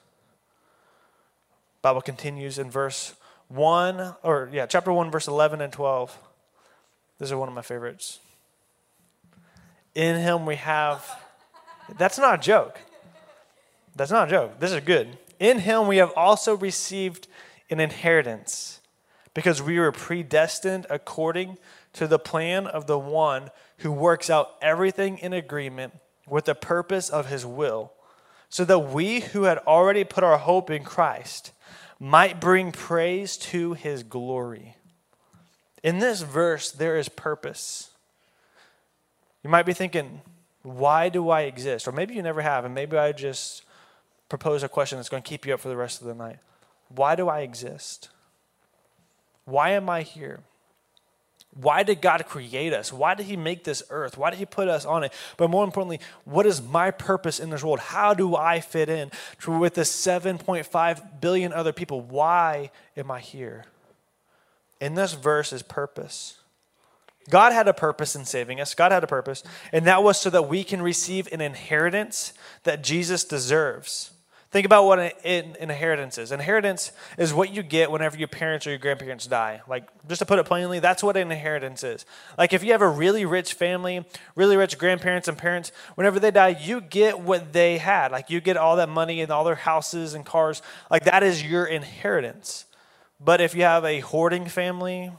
Bible 1.83 2.03
continues 2.03 2.57
in 2.57 2.71
verse 2.71 3.17
1 3.49 4.15
or 4.23 4.49
yeah, 4.53 4.67
chapter 4.67 4.93
1 4.93 5.11
verse 5.11 5.27
11 5.27 5.61
and 5.61 5.73
12. 5.73 6.17
These 7.19 7.31
is 7.31 7.35
one 7.35 7.49
of 7.49 7.55
my 7.55 7.63
favorites. 7.63 8.21
In 9.95 10.17
him 10.21 10.45
we 10.45 10.57
have, 10.57 11.09
that's 11.97 12.19
not 12.19 12.35
a 12.35 12.43
joke. 12.43 12.79
That's 13.95 14.11
not 14.11 14.29
a 14.29 14.31
joke. 14.31 14.61
This 14.61 14.73
is 14.73 14.81
good. 14.81 15.17
In 15.39 15.61
him 15.61 15.87
we 15.87 15.97
have 15.97 16.13
also 16.17 16.57
received 16.57 17.29
an 17.71 17.81
inheritance 17.81 18.81
because 19.35 19.63
we 19.63 19.79
were 19.79 19.93
predestined 19.93 20.87
according 20.89 21.59
to 21.95 22.07
the 22.07 22.19
plan 22.19 22.67
of 22.67 22.87
the 22.87 22.99
one 22.99 23.51
who 23.79 23.91
works 23.91 24.31
out 24.31 24.51
everything 24.61 25.19
in 25.19 25.33
agreement 25.33 25.95
with 26.29 26.45
the 26.45 26.55
purpose 26.55 27.09
of 27.09 27.29
his 27.29 27.47
will, 27.47 27.93
so 28.49 28.65
that 28.65 28.79
we 28.79 29.21
who 29.21 29.45
had 29.45 29.59
already 29.59 30.05
put 30.05 30.25
our 30.25 30.39
hope 30.39 30.71
in 30.71 30.85
Christ 30.85 31.53
might 31.99 32.41
bring 32.41 32.73
praise 32.73 33.37
to 33.37 33.75
his 33.75 34.03
glory. 34.03 34.76
In 35.87 36.01
this 36.01 36.23
verse, 36.23 36.73
there 36.73 36.99
is 36.99 37.09
purpose. 37.09 37.91
You 39.45 39.51
might 39.51 39.67
be 39.67 39.73
thinking, 39.73 40.21
why 40.65 41.09
do 41.09 41.31
I 41.31 41.43
exist? 41.43 41.87
Or 41.87 41.93
maybe 41.93 42.13
you 42.13 42.23
never 42.23 42.43
have, 42.43 42.65
and 42.65 42.75
maybe 42.75 42.99
I 42.99 43.13
just 43.13 43.63
propose 44.29 44.65
a 44.65 44.69
question 44.69 44.99
that's 44.99 45.09
going 45.09 45.23
to 45.23 45.29
keep 45.29 45.47
you 45.47 45.55
up 45.55 45.61
for 45.61 45.69
the 45.69 45.77
rest 45.77 46.01
of 46.01 46.09
the 46.09 46.15
night. 46.15 46.39
Why 46.89 47.15
do 47.15 47.29
I 47.29 47.43
exist? 47.43 48.09
Why 49.45 49.71
am 49.71 49.89
I 49.89 50.03
here? 50.03 50.41
Why 51.55 51.85
did 51.85 52.01
God 52.01 52.27
create 52.27 52.73
us? 52.73 52.93
Why 52.93 53.15
did 53.15 53.27
He 53.27 53.37
make 53.37 53.63
this 53.63 53.85
earth? 53.89 54.19
Why 54.19 54.31
did 54.31 54.41
He 54.41 54.45
put 54.45 54.67
us 54.67 54.85
on 54.85 55.05
it? 55.05 55.13
But 55.37 55.51
more 55.51 55.63
importantly, 55.63 56.01
what 56.25 56.47
is 56.47 56.61
my 56.61 56.91
purpose 56.91 57.39
in 57.39 57.51
this 57.51 57.63
world? 57.63 57.79
How 57.79 58.13
do 58.13 58.35
I 58.35 58.59
fit 58.59 58.89
in 58.89 59.13
with 59.47 59.75
the 59.75 59.83
7.5 59.83 61.21
billion 61.21 61.53
other 61.53 61.73
people? 61.73 62.01
Why 62.01 62.73
am 62.97 63.13
I 63.13 63.21
here? 63.21 63.67
In 64.81 64.95
this 64.95 65.15
verse 65.15 65.53
is 65.53 65.63
purpose. 65.63 66.39
God 67.29 67.53
had 67.53 67.67
a 67.67 67.75
purpose 67.75 68.15
in 68.15 68.25
saving 68.25 68.61
us. 68.61 68.75
God 68.75 68.93
had 68.93 69.03
a 69.03 69.09
purpose, 69.09 69.43
and 69.73 69.87
that 69.87 70.03
was 70.03 70.21
so 70.21 70.31
that 70.31 70.49
we 70.49 70.63
can 70.63 70.81
receive 70.81 71.29
an 71.33 71.41
inheritance 71.41 72.33
that 72.63 72.83
Jesus 72.85 73.25
deserves. 73.25 74.13
Think 74.53 74.65
about 74.65 74.87
what 74.87 75.01
an 75.01 75.57
inheritance 75.59 76.19
is. 76.19 76.31
Inheritance 76.31 76.93
is 77.19 77.35
what 77.35 77.53
you 77.53 77.65
get 77.65 77.91
whenever 77.91 78.17
your 78.17 78.29
parents 78.29 78.67
or 78.67 78.71
your 78.71 78.79
grandparents 78.79 79.27
die. 79.27 79.61
Like, 79.69 79.89
just 80.09 80.21
to 80.21 80.25
put 80.25 80.39
it 80.39 80.47
plainly, 80.47 80.79
that's 80.79 81.03
what 81.03 81.17
an 81.17 81.33
inheritance 81.33 81.83
is. 81.83 82.07
Like, 82.39 82.53
if 82.53 82.63
you 82.63 82.71
have 82.71 82.81
a 82.81 82.89
really 82.89 83.27
rich 83.27 83.55
family, 83.55 84.05
really 84.37 84.57
rich 84.57 84.79
grandparents 84.79 85.27
and 85.27 85.37
parents, 85.37 85.73
whenever 85.97 86.21
they 86.21 86.31
die, 86.31 86.57
you 86.61 86.81
get 86.81 87.19
what 87.19 87.53
they 87.53 87.79
had. 87.79 88.13
Like, 88.13 88.31
you 88.31 88.41
get 88.41 88.57
all 88.57 88.77
that 88.77 88.89
money 88.89 89.21
and 89.21 89.33
all 89.33 89.43
their 89.43 89.57
houses 89.57 90.15
and 90.15 90.25
cars. 90.25 90.63
Like, 90.93 91.05
that 91.05 91.25
is 91.25 91.43
your 91.43 91.67
inheritance. 91.67 92.66
But 93.19 93.41
if 93.41 93.55
you 93.55 93.63
have 93.63 93.85
a 93.85 94.01
hoarding 94.01 94.47
family, 94.47 95.11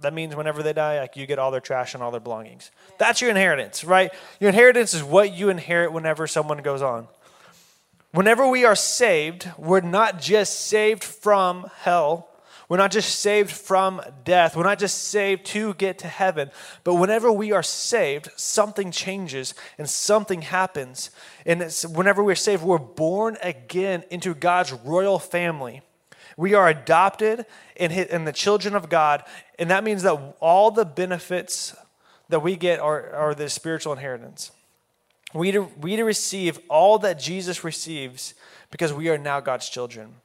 that 0.00 0.12
means 0.12 0.34
whenever 0.34 0.62
they 0.62 0.72
die, 0.72 1.00
like 1.00 1.16
you 1.16 1.26
get 1.26 1.38
all 1.38 1.50
their 1.50 1.60
trash 1.60 1.94
and 1.94 2.02
all 2.02 2.10
their 2.10 2.20
belongings. 2.20 2.70
That's 2.98 3.20
your 3.20 3.30
inheritance, 3.30 3.84
right? 3.84 4.12
Your 4.40 4.48
inheritance 4.50 4.94
is 4.94 5.02
what 5.02 5.32
you 5.32 5.48
inherit 5.48 5.92
whenever 5.92 6.26
someone 6.26 6.58
goes 6.58 6.82
on. 6.82 7.08
Whenever 8.12 8.46
we 8.46 8.64
are 8.64 8.76
saved, 8.76 9.48
we're 9.56 9.80
not 9.80 10.20
just 10.20 10.66
saved 10.66 11.02
from 11.02 11.70
hell. 11.78 12.28
We're 12.68 12.76
not 12.78 12.90
just 12.90 13.20
saved 13.20 13.50
from 13.50 14.00
death. 14.24 14.56
We're 14.56 14.64
not 14.64 14.78
just 14.78 15.04
saved 15.04 15.46
to 15.46 15.74
get 15.74 15.98
to 15.98 16.08
heaven. 16.08 16.50
But 16.84 16.94
whenever 16.94 17.30
we 17.30 17.52
are 17.52 17.62
saved, 17.62 18.30
something 18.36 18.90
changes 18.90 19.54
and 19.78 19.88
something 19.88 20.42
happens. 20.42 21.10
And 21.46 21.62
whenever 21.90 22.24
we're 22.24 22.34
saved, 22.34 22.62
we're 22.62 22.78
born 22.78 23.36
again 23.42 24.04
into 24.10 24.34
God's 24.34 24.72
royal 24.72 25.18
family. 25.18 25.82
We 26.42 26.54
are 26.54 26.66
adopted 26.66 27.46
in, 27.76 27.92
in 27.92 28.24
the 28.24 28.32
children 28.32 28.74
of 28.74 28.88
God, 28.88 29.22
and 29.60 29.70
that 29.70 29.84
means 29.84 30.02
that 30.02 30.34
all 30.40 30.72
the 30.72 30.84
benefits 30.84 31.72
that 32.30 32.40
we 32.40 32.56
get 32.56 32.80
are, 32.80 33.14
are 33.14 33.32
the 33.32 33.48
spiritual 33.48 33.92
inheritance. 33.92 34.50
We 35.32 35.52
to, 35.52 35.68
we 35.80 35.94
to 35.94 36.02
receive 36.02 36.58
all 36.68 36.98
that 36.98 37.20
Jesus 37.20 37.62
receives 37.62 38.34
because 38.72 38.92
we 38.92 39.08
are 39.08 39.18
now 39.18 39.38
God's 39.38 39.68
children. 39.68 40.16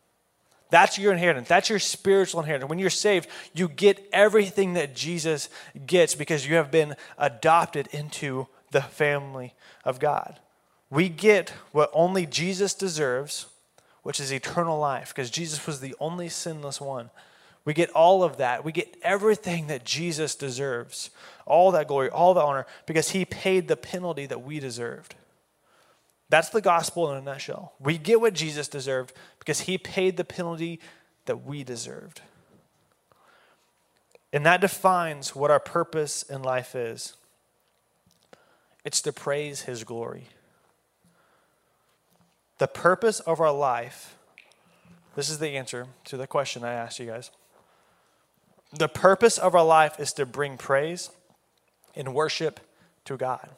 That's 0.71 0.97
your 0.97 1.13
inheritance. 1.13 1.49
That's 1.49 1.69
your 1.69 1.77
spiritual 1.77 2.39
inheritance. 2.39 2.67
When 2.67 2.79
you're 2.79 2.89
saved, 2.89 3.29
you 3.53 3.67
get 3.67 4.03
everything 4.11 4.73
that 4.73 4.95
Jesus 4.95 5.49
gets 5.85 6.15
because 6.15 6.47
you 6.47 6.55
have 6.55 6.71
been 6.71 6.95
adopted 7.19 7.89
into 7.91 8.47
the 8.71 8.81
family 8.81 9.53
of 9.85 9.99
God. 9.99 10.39
We 10.89 11.09
get 11.09 11.51
what 11.73 11.91
only 11.93 12.25
Jesus 12.25 12.73
deserves 12.73 13.45
which 14.07 14.21
is 14.21 14.31
eternal 14.31 14.79
life, 14.79 15.09
because 15.13 15.29
Jesus 15.29 15.67
was 15.67 15.81
the 15.81 15.93
only 15.99 16.29
sinless 16.29 16.79
one. 16.79 17.09
We 17.65 17.73
get 17.73 17.89
all 17.89 18.23
of 18.23 18.37
that. 18.37 18.63
We 18.63 18.71
get 18.71 18.95
everything 19.01 19.67
that 19.67 19.83
Jesus 19.83 20.33
deserves, 20.33 21.09
all 21.45 21.71
that 21.71 21.89
glory, 21.89 22.09
all 22.09 22.33
the 22.33 22.39
honor, 22.39 22.65
because 22.85 23.09
he 23.09 23.25
paid 23.25 23.67
the 23.67 23.75
penalty 23.75 24.25
that 24.25 24.43
we 24.43 24.61
deserved. 24.61 25.15
That's 26.29 26.47
the 26.47 26.61
gospel 26.61 27.11
in 27.11 27.17
a 27.17 27.21
nutshell. 27.21 27.73
We 27.81 27.97
get 27.97 28.21
what 28.21 28.33
Jesus 28.33 28.69
deserved 28.69 29.11
because 29.39 29.59
he 29.59 29.77
paid 29.77 30.15
the 30.15 30.23
penalty 30.23 30.79
that 31.25 31.45
we 31.45 31.65
deserved. 31.65 32.21
And 34.31 34.45
that 34.45 34.61
defines 34.61 35.35
what 35.35 35.51
our 35.51 35.59
purpose 35.59 36.23
in 36.23 36.43
life 36.43 36.75
is 36.75 37.17
it's 38.85 39.01
to 39.01 39.11
praise 39.11 39.63
his 39.63 39.83
glory. 39.83 40.29
The 42.57 42.67
purpose 42.67 43.19
of 43.19 43.39
our 43.39 43.51
life, 43.51 44.17
this 45.15 45.29
is 45.29 45.39
the 45.39 45.49
answer 45.49 45.87
to 46.05 46.17
the 46.17 46.27
question 46.27 46.63
I 46.63 46.73
asked 46.73 46.99
you 46.99 47.05
guys. 47.05 47.31
The 48.73 48.89
purpose 48.89 49.37
of 49.37 49.55
our 49.55 49.65
life 49.65 49.99
is 49.99 50.13
to 50.13 50.25
bring 50.25 50.57
praise 50.57 51.09
and 51.95 52.13
worship 52.13 52.59
to 53.05 53.17
God. 53.17 53.49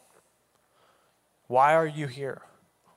Why 1.48 1.74
are 1.74 1.88
you 1.88 2.08
here? 2.08 2.42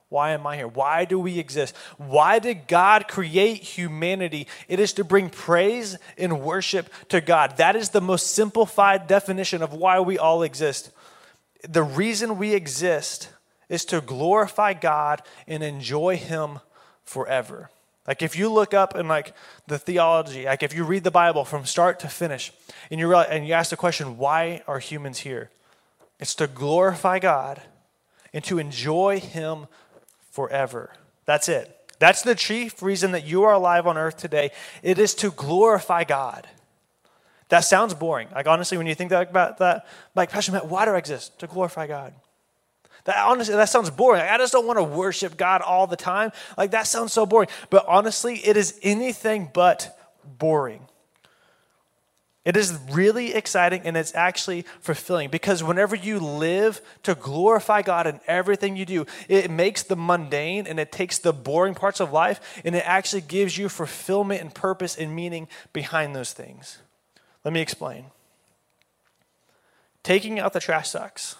Why 0.08 0.32
am 0.32 0.46
I 0.46 0.56
here? 0.56 0.68
Why 0.68 1.06
do 1.06 1.18
we 1.18 1.38
exist? 1.38 1.74
Why 1.96 2.38
did 2.38 2.68
God 2.68 3.08
create 3.08 3.62
humanity? 3.62 4.46
It 4.68 4.78
is 4.78 4.92
to 4.94 5.04
bring 5.04 5.30
praise 5.30 5.96
and 6.18 6.42
worship 6.42 6.92
to 7.08 7.22
God. 7.22 7.56
That 7.56 7.76
is 7.76 7.88
the 7.88 8.02
most 8.02 8.34
simplified 8.34 9.06
definition 9.06 9.62
of 9.62 9.72
why 9.72 10.00
we 10.00 10.18
all 10.18 10.42
exist. 10.42 10.90
The 11.66 11.82
reason 11.82 12.36
we 12.36 12.52
exist 12.52 13.30
is 13.72 13.86
to 13.86 14.02
glorify 14.02 14.74
God 14.74 15.22
and 15.48 15.62
enjoy 15.62 16.16
Him 16.18 16.60
forever. 17.04 17.70
Like 18.06 18.20
if 18.20 18.36
you 18.36 18.52
look 18.52 18.74
up 18.74 18.94
in 18.94 19.08
like 19.08 19.34
the 19.66 19.78
theology, 19.78 20.44
like 20.44 20.62
if 20.62 20.74
you 20.74 20.84
read 20.84 21.04
the 21.04 21.10
Bible 21.10 21.46
from 21.46 21.64
start 21.64 21.98
to 22.00 22.08
finish, 22.08 22.52
and 22.90 23.00
you 23.00 23.08
realize, 23.08 23.28
and 23.30 23.46
you 23.46 23.54
ask 23.54 23.70
the 23.70 23.76
question, 23.76 24.18
why 24.18 24.62
are 24.66 24.78
humans 24.78 25.20
here? 25.20 25.50
It's 26.20 26.34
to 26.34 26.46
glorify 26.46 27.18
God 27.18 27.62
and 28.34 28.44
to 28.44 28.58
enjoy 28.58 29.20
Him 29.20 29.66
forever. 30.30 30.92
That's 31.24 31.48
it. 31.48 31.74
That's 31.98 32.20
the 32.22 32.34
chief 32.34 32.82
reason 32.82 33.12
that 33.12 33.24
you 33.24 33.44
are 33.44 33.54
alive 33.54 33.86
on 33.86 33.96
earth 33.96 34.18
today. 34.18 34.50
It 34.82 34.98
is 34.98 35.14
to 35.16 35.30
glorify 35.30 36.04
God. 36.04 36.46
That 37.48 37.60
sounds 37.60 37.94
boring. 37.94 38.28
Like 38.34 38.46
honestly, 38.46 38.76
when 38.76 38.86
you 38.86 38.94
think 38.94 39.12
about 39.12 39.58
that, 39.58 39.86
like 40.14 40.30
Pastor 40.30 40.52
Matt, 40.52 40.68
why 40.68 40.84
do 40.84 40.90
I 40.90 40.98
exist? 40.98 41.38
To 41.38 41.46
glorify 41.46 41.86
God. 41.86 42.12
That 43.04 43.16
honestly, 43.26 43.54
that 43.54 43.68
sounds 43.68 43.90
boring. 43.90 44.20
Like, 44.20 44.30
I 44.30 44.38
just 44.38 44.52
don't 44.52 44.66
want 44.66 44.78
to 44.78 44.84
worship 44.84 45.36
God 45.36 45.60
all 45.60 45.86
the 45.86 45.96
time. 45.96 46.30
Like 46.56 46.70
that 46.70 46.86
sounds 46.86 47.12
so 47.12 47.26
boring. 47.26 47.48
But 47.70 47.84
honestly, 47.88 48.36
it 48.36 48.56
is 48.56 48.78
anything 48.82 49.50
but 49.52 49.98
boring. 50.38 50.86
It 52.44 52.56
is 52.56 52.76
really 52.90 53.34
exciting 53.34 53.82
and 53.84 53.96
it's 53.96 54.14
actually 54.16 54.62
fulfilling 54.80 55.30
because 55.30 55.62
whenever 55.62 55.94
you 55.94 56.18
live 56.18 56.80
to 57.04 57.14
glorify 57.14 57.82
God 57.82 58.08
in 58.08 58.18
everything 58.26 58.76
you 58.76 58.84
do, 58.84 59.06
it 59.28 59.48
makes 59.48 59.84
the 59.84 59.94
mundane 59.94 60.66
and 60.66 60.80
it 60.80 60.90
takes 60.90 61.18
the 61.18 61.32
boring 61.32 61.74
parts 61.74 62.00
of 62.00 62.12
life 62.12 62.60
and 62.64 62.74
it 62.74 62.82
actually 62.84 63.20
gives 63.20 63.56
you 63.56 63.68
fulfillment 63.68 64.40
and 64.40 64.52
purpose 64.52 64.96
and 64.96 65.14
meaning 65.14 65.46
behind 65.72 66.16
those 66.16 66.32
things. 66.32 66.78
Let 67.44 67.54
me 67.54 67.60
explain. 67.60 68.06
Taking 70.02 70.40
out 70.40 70.52
the 70.52 70.58
trash 70.58 70.90
sucks. 70.90 71.36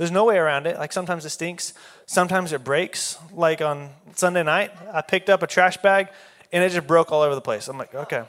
There's 0.00 0.10
no 0.10 0.24
way 0.24 0.38
around 0.38 0.66
it. 0.66 0.78
Like 0.78 0.94
sometimes 0.94 1.26
it 1.26 1.28
stinks, 1.28 1.74
sometimes 2.06 2.54
it 2.54 2.64
breaks. 2.64 3.18
Like 3.34 3.60
on 3.60 3.90
Sunday 4.14 4.42
night, 4.42 4.70
I 4.90 5.02
picked 5.02 5.28
up 5.28 5.42
a 5.42 5.46
trash 5.46 5.76
bag 5.76 6.08
and 6.50 6.64
it 6.64 6.70
just 6.70 6.86
broke 6.86 7.12
all 7.12 7.20
over 7.20 7.34
the 7.34 7.42
place. 7.42 7.68
I'm 7.68 7.76
like, 7.76 7.94
okay. 7.94 8.24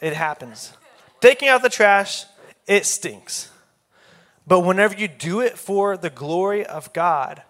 It 0.00 0.12
happens. 0.12 0.72
Taking 1.20 1.48
out 1.48 1.60
the 1.62 1.68
trash, 1.68 2.24
it 2.68 2.86
stinks. 2.86 3.50
But 4.46 4.60
whenever 4.60 4.94
you 4.94 5.08
do 5.08 5.40
it 5.40 5.58
for 5.58 5.96
the 5.96 6.08
glory 6.08 6.64
of 6.64 6.92
God, 6.92 7.42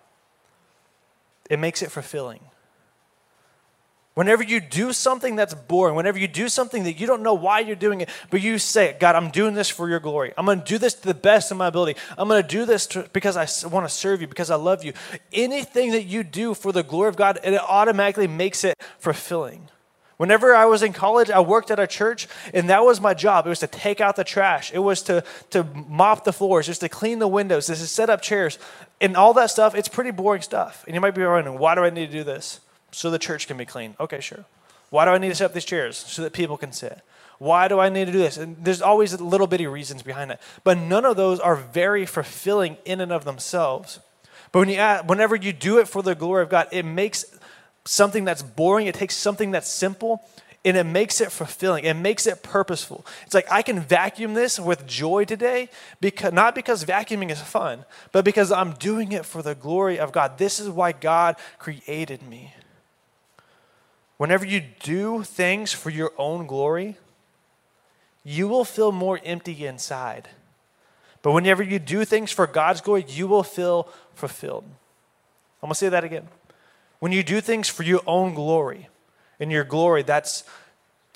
it 1.51 1.59
makes 1.59 1.83
it 1.83 1.93
fulfilling. 1.93 2.41
Whenever 4.16 4.42
you 4.42 4.61
do 4.61 4.94
something 4.94 5.37
that's 5.37 5.52
boring, 5.52 5.94
whenever 5.94 6.18
you 6.18 6.26
do 6.26 6.49
something 6.49 6.85
that 6.85 6.99
you 6.99 7.06
don't 7.06 7.23
know 7.23 7.35
why 7.35 7.61
you're 7.61 7.76
doing 7.76 8.00
it, 8.00 8.08
but 8.30 8.40
you 8.40 8.56
say, 8.56 8.96
God, 8.99 9.14
I'm 9.14 9.30
doing 9.30 9.52
this 9.52 9.68
for 9.68 9.90
your 9.90 10.00
glory. 10.00 10.32
I'm 10.38 10.46
going 10.46 10.58
to 10.58 10.64
do 10.64 10.78
this 10.78 10.94
to 10.94 11.06
the 11.06 11.12
best 11.12 11.50
of 11.50 11.58
my 11.58 11.66
ability. 11.66 12.00
I'm 12.16 12.26
going 12.26 12.42
to 12.42 12.49
do 12.49 12.64
this 12.64 12.87
to, 12.88 13.06
because 13.12 13.37
I 13.37 13.68
want 13.68 13.87
to 13.87 13.94
serve 13.94 14.23
you, 14.23 14.26
because 14.26 14.50
I 14.50 14.54
love 14.54 14.82
you. 14.82 14.94
Anything 15.35 15.90
that 15.90 16.04
you 16.04 16.23
do 16.23 16.54
for 16.54 16.73
the 16.73 16.82
glory 16.82 17.11
of 17.11 17.16
God, 17.16 17.40
it 17.44 17.61
automatically 17.61 18.26
makes 18.26 18.64
it 18.64 18.80
fulfilling. 18.99 19.68
Whenever 20.16 20.54
I 20.54 20.64
was 20.64 20.82
in 20.82 20.94
college, 20.94 21.28
I 21.28 21.40
worked 21.40 21.70
at 21.70 21.78
a 21.78 21.87
church, 21.87 22.26
and 22.54 22.70
that 22.70 22.82
was 22.82 23.02
my 23.02 23.12
job. 23.12 23.44
It 23.44 23.50
was 23.50 23.58
to 23.58 23.66
take 23.66 24.00
out 24.00 24.16
the 24.16 24.25
trash, 24.25 24.73
it 24.73 24.78
was 24.78 25.02
to, 25.02 25.25
to 25.50 25.62
mop 25.62 26.25
the 26.25 26.32
floors, 26.32 26.64
just 26.64 26.80
to 26.80 26.88
clean 26.88 27.18
the 27.18 27.28
windows, 27.28 27.66
just 27.66 27.82
to 27.82 27.87
set 27.87 28.08
up 28.08 28.23
chairs, 28.23 28.58
and 28.99 29.14
all 29.14 29.35
that 29.35 29.50
stuff. 29.50 29.75
It's 29.75 29.88
pretty 29.88 30.11
boring 30.11 30.40
stuff. 30.40 30.85
And 30.87 30.94
you 30.94 31.02
might 31.02 31.14
be 31.14 31.23
wondering, 31.23 31.58
why 31.58 31.75
do 31.75 31.82
I 31.82 31.90
need 31.90 32.06
to 32.06 32.12
do 32.12 32.25
this? 32.25 32.61
So 32.97 33.11
the 33.11 33.19
church 33.19 33.47
can 33.47 33.59
be 33.59 33.67
clean. 33.67 33.95
Okay, 34.00 34.21
sure. 34.21 34.47
Why 34.88 35.05
do 35.05 35.11
I 35.11 35.19
need 35.19 35.29
to 35.29 35.35
set 35.35 35.45
up 35.45 35.53
these 35.53 35.67
chairs? 35.67 35.99
So 35.99 36.23
that 36.23 36.33
people 36.33 36.57
can 36.57 36.73
sit. 36.73 37.03
Why 37.38 37.69
do 37.69 37.79
I 37.79 37.91
need 37.91 38.07
to 38.07 38.12
do 38.12 38.19
this? 38.19 38.38
And 38.38 38.57
there's 38.65 38.81
always 38.81 39.21
little 39.21 39.47
bitty 39.47 39.67
reasons 39.67 40.03
behind 40.03 40.31
it. 40.31 40.41
But 40.65 40.79
none 40.79 41.05
of 41.05 41.15
those 41.15 41.38
are 41.38 41.57
very 41.57 42.07
fulfilling 42.07 42.79
in 42.87 43.03
and 43.03 43.12
of 43.12 43.26
themselves. 43.26 44.00
But 44.50 44.61
when 44.61 44.71
you 44.71 44.76
add, 44.76 45.11
whenever 45.11 45.37
you 45.37 45.53
do 45.53 45.79
it 45.79 45.88
for 45.88 46.03
the 46.03 46.15
glory 46.15 46.43
of 46.43 46.49
God, 46.49 46.69
it 46.73 46.85
makes 46.85 47.26
something 47.85 48.25
that's 48.25 48.43
boring, 48.43 48.87
it 48.87 48.95
takes 48.95 49.15
something 49.15 49.50
that's 49.50 49.71
simple, 49.71 50.23
and 50.65 50.79
it 50.79 50.85
makes 50.85 51.21
it 51.21 51.31
fulfilling. 51.31 51.85
It 51.85 51.95
makes 51.95 52.26
it 52.26 52.43
purposeful. 52.43 53.05
It's 53.26 53.35
like 53.35 53.53
I 53.53 53.61
can 53.61 53.79
vacuum 53.81 54.33
this 54.33 54.59
with 54.59 54.87
joy 54.87 55.26
today, 55.26 55.69
because 56.00 56.33
not 56.33 56.55
because 56.55 56.83
vacuuming 56.83 57.31
is 57.31 57.42
fun, 57.42 57.85
but 58.12 58.25
because 58.25 58.51
I'm 58.51 58.73
doing 58.73 59.12
it 59.12 59.27
for 59.27 59.42
the 59.42 59.55
glory 59.55 59.99
of 59.99 60.12
God. 60.12 60.38
This 60.38 60.59
is 60.59 60.70
why 60.70 60.92
God 60.92 61.37
created 61.59 62.23
me. 62.23 62.55
Whenever 64.16 64.44
you 64.44 64.62
do 64.81 65.22
things 65.22 65.72
for 65.72 65.90
your 65.90 66.12
own 66.16 66.46
glory, 66.46 66.96
you 68.24 68.48
will 68.48 68.64
feel 68.64 68.92
more 68.92 69.20
empty 69.24 69.66
inside. 69.66 70.29
But 71.22 71.33
whenever 71.33 71.62
you 71.62 71.79
do 71.79 72.05
things 72.05 72.31
for 72.31 72.46
God's 72.46 72.81
glory, 72.81 73.05
you 73.09 73.26
will 73.26 73.42
feel 73.42 73.88
fulfilled. 74.14 74.64
I'm 75.62 75.68
going 75.68 75.72
to 75.72 75.79
say 75.79 75.88
that 75.88 76.05
again. 76.05 76.29
When 76.98 77.12
you 77.12 77.22
do 77.22 77.40
things 77.40 77.68
for 77.68 77.83
your 77.83 78.00
own 78.07 78.35
glory, 78.35 78.88
in 79.38 79.50
your 79.50 79.64
glory, 79.64 80.02
that's 80.02 80.44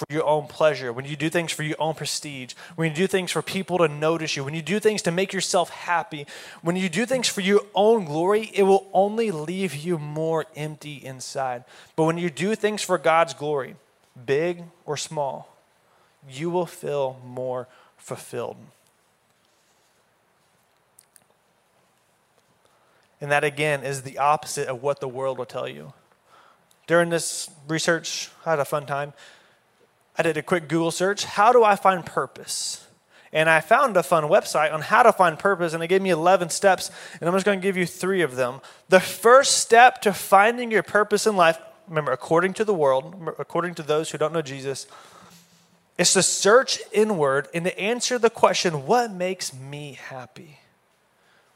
for 0.01 0.07
your 0.09 0.25
own 0.25 0.47
pleasure, 0.47 0.95
when 0.95 1.05
you 1.05 1.15
do 1.15 1.29
things 1.29 1.53
for 1.53 1.63
your 1.63 1.77
own 1.79 1.95
prestige, 1.95 2.55
when 2.75 2.89
you 2.89 2.97
do 2.97 3.07
things 3.07 3.31
for 3.31 3.43
people 3.43 3.77
to 3.77 3.87
notice 3.87 4.35
you, 4.35 4.43
when 4.43 4.55
you 4.55 4.63
do 4.63 4.81
things 4.81 5.03
to 5.03 5.11
make 5.11 5.31
yourself 5.31 5.69
happy, 5.69 6.27
when 6.63 6.75
you 6.75 6.89
do 6.89 7.05
things 7.05 7.29
for 7.29 7.43
your 7.43 7.61
own 7.75 8.07
glory, 8.07 8.51
it 8.55 8.63
will 8.63 8.89
only 8.95 9.31
leave 9.31 9.75
you 9.75 9.99
more 9.99 10.47
empty 10.57 10.95
inside. 11.05 11.65
But 11.97 12.05
when 12.05 12.17
you 12.17 12.31
do 12.31 12.55
things 12.55 12.83
for 12.83 12.97
God's 12.97 13.35
glory, 13.35 13.77
big 14.25 14.65
or 14.87 14.97
small, 14.97 15.55
you 16.27 16.49
will 16.49 16.65
feel 16.65 17.21
more 17.23 17.69
fulfilled. 17.99 18.57
And 23.21 23.31
that 23.31 23.45
again 23.45 23.85
is 23.85 24.01
the 24.01 24.17
opposite 24.17 24.67
of 24.67 24.83
what 24.83 25.01
the 25.01 25.09
world 25.09 25.37
will 25.37 25.45
tell 25.45 25.69
you. 25.69 25.93
During 26.87 27.11
this 27.11 27.51
research, 27.69 28.31
I 28.47 28.51
had 28.51 28.61
a 28.61 28.65
fun 28.65 28.87
time. 28.87 29.13
I 30.21 30.23
did 30.23 30.37
a 30.37 30.43
quick 30.43 30.69
Google 30.69 30.91
search. 30.91 31.25
How 31.25 31.51
do 31.51 31.65
I 31.65 31.77
find 31.77 32.05
purpose? 32.05 32.87
And 33.33 33.49
I 33.49 33.61
found 33.61 33.97
a 33.97 34.03
fun 34.03 34.25
website 34.25 34.71
on 34.71 34.83
how 34.83 35.03
to 35.03 35.15
find 35.15 35.39
purpose, 35.39 35.73
and 35.73 35.83
it 35.83 35.87
gave 35.87 36.03
me 36.03 36.11
11 36.11 36.51
steps, 36.51 36.91
and 37.19 37.27
I'm 37.27 37.35
just 37.35 37.47
to 37.47 37.57
give 37.57 37.79
you 37.79 37.87
three 37.87 38.21
of 38.21 38.37
them. 38.37 38.61
The 38.91 39.01
first 39.01 39.57
step 39.57 40.03
to 40.03 40.13
finding 40.13 40.71
your 40.71 40.83
purpose 40.83 41.27
in 41.27 41.37
life, 41.37 41.59
remember, 41.89 42.13
according 42.13 42.53
to 42.55 42.67
the 42.67 42.75
world, 42.75 43.31
according 43.39 43.77
to 43.77 43.83
those 43.83 44.11
who 44.11 44.19
don't 44.19 44.35
know 44.35 44.43
Jesus, 44.43 44.87
is 45.97 46.13
to 46.13 46.23
search 46.23 46.81
inward 46.93 47.49
and 47.55 47.65
to 47.65 47.81
answer 47.81 48.19
the 48.19 48.29
question, 48.29 48.85
What 48.85 49.11
makes 49.11 49.55
me 49.55 49.95
happy? 49.95 50.59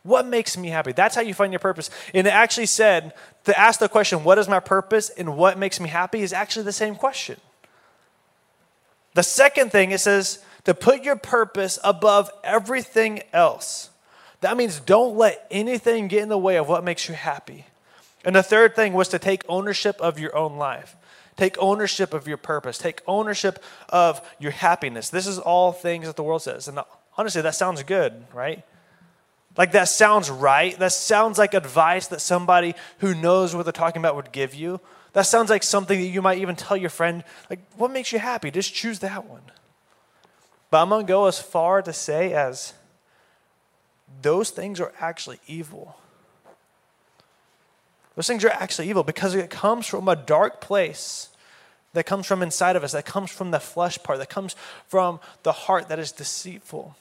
What 0.04 0.26
makes 0.26 0.56
me 0.56 0.68
happy? 0.68 0.92
That's 0.92 1.14
how 1.14 1.20
you 1.20 1.34
find 1.34 1.52
your 1.52 1.60
purpose. 1.60 1.90
And 2.14 2.26
it 2.26 2.32
actually 2.32 2.64
said 2.64 3.12
to 3.44 3.60
ask 3.60 3.78
the 3.78 3.90
question, 3.90 4.24
What 4.24 4.38
is 4.38 4.48
my 4.48 4.60
purpose 4.60 5.10
and 5.10 5.36
what 5.36 5.58
makes 5.58 5.80
me 5.80 5.90
happy 5.90 6.22
is 6.22 6.32
actually 6.32 6.64
the 6.64 6.72
same 6.72 6.94
question. 6.94 7.38
The 9.14 9.22
second 9.22 9.70
thing, 9.70 9.92
it 9.92 9.98
says 9.98 10.40
to 10.64 10.74
put 10.74 11.04
your 11.04 11.16
purpose 11.16 11.78
above 11.82 12.30
everything 12.42 13.22
else. 13.32 13.90
That 14.40 14.56
means 14.56 14.80
don't 14.80 15.16
let 15.16 15.46
anything 15.50 16.08
get 16.08 16.22
in 16.22 16.28
the 16.28 16.38
way 16.38 16.56
of 16.56 16.68
what 16.68 16.84
makes 16.84 17.08
you 17.08 17.14
happy. 17.14 17.66
And 18.24 18.34
the 18.36 18.42
third 18.42 18.74
thing 18.74 18.92
was 18.92 19.08
to 19.08 19.18
take 19.18 19.42
ownership 19.48 20.00
of 20.00 20.18
your 20.18 20.34
own 20.36 20.56
life. 20.56 20.96
Take 21.36 21.56
ownership 21.58 22.14
of 22.14 22.28
your 22.28 22.36
purpose. 22.36 22.78
Take 22.78 23.02
ownership 23.06 23.62
of 23.88 24.20
your 24.38 24.52
happiness. 24.52 25.10
This 25.10 25.26
is 25.26 25.38
all 25.38 25.72
things 25.72 26.06
that 26.06 26.16
the 26.16 26.22
world 26.22 26.42
says. 26.42 26.68
And 26.68 26.78
honestly, 27.16 27.42
that 27.42 27.54
sounds 27.54 27.82
good, 27.82 28.24
right? 28.32 28.64
Like 29.56 29.72
that 29.72 29.88
sounds 29.88 30.30
right. 30.30 30.78
That 30.78 30.92
sounds 30.92 31.38
like 31.38 31.54
advice 31.54 32.08
that 32.08 32.20
somebody 32.20 32.74
who 32.98 33.14
knows 33.14 33.54
what 33.54 33.64
they're 33.64 33.72
talking 33.72 34.00
about 34.00 34.16
would 34.16 34.32
give 34.32 34.54
you. 34.54 34.80
That 35.14 35.22
sounds 35.22 35.48
like 35.48 35.62
something 35.62 35.98
that 35.98 36.06
you 36.06 36.20
might 36.20 36.38
even 36.38 36.56
tell 36.56 36.76
your 36.76 36.90
friend, 36.90 37.24
like, 37.48 37.60
what 37.76 37.90
makes 37.90 38.12
you 38.12 38.18
happy? 38.18 38.50
Just 38.50 38.74
choose 38.74 38.98
that 38.98 39.24
one. 39.24 39.42
But 40.70 40.82
I'm 40.82 40.88
going 40.88 41.06
to 41.06 41.10
go 41.10 41.26
as 41.26 41.40
far 41.40 41.82
to 41.82 41.92
say 41.92 42.34
as 42.34 42.74
those 44.22 44.50
things 44.50 44.80
are 44.80 44.92
actually 45.00 45.38
evil. 45.46 45.96
Those 48.16 48.26
things 48.26 48.44
are 48.44 48.50
actually 48.50 48.88
evil 48.88 49.04
because 49.04 49.34
it 49.34 49.50
comes 49.50 49.86
from 49.86 50.08
a 50.08 50.16
dark 50.16 50.60
place 50.60 51.28
that 51.92 52.06
comes 52.06 52.26
from 52.26 52.42
inside 52.42 52.74
of 52.74 52.82
us, 52.82 52.90
that 52.90 53.06
comes 53.06 53.30
from 53.30 53.52
the 53.52 53.60
flesh 53.60 53.98
part, 54.02 54.18
that 54.18 54.28
comes 54.28 54.56
from 54.88 55.20
the 55.44 55.52
heart 55.52 55.88
that 55.88 56.00
is 56.00 56.10
deceitful. 56.10 56.96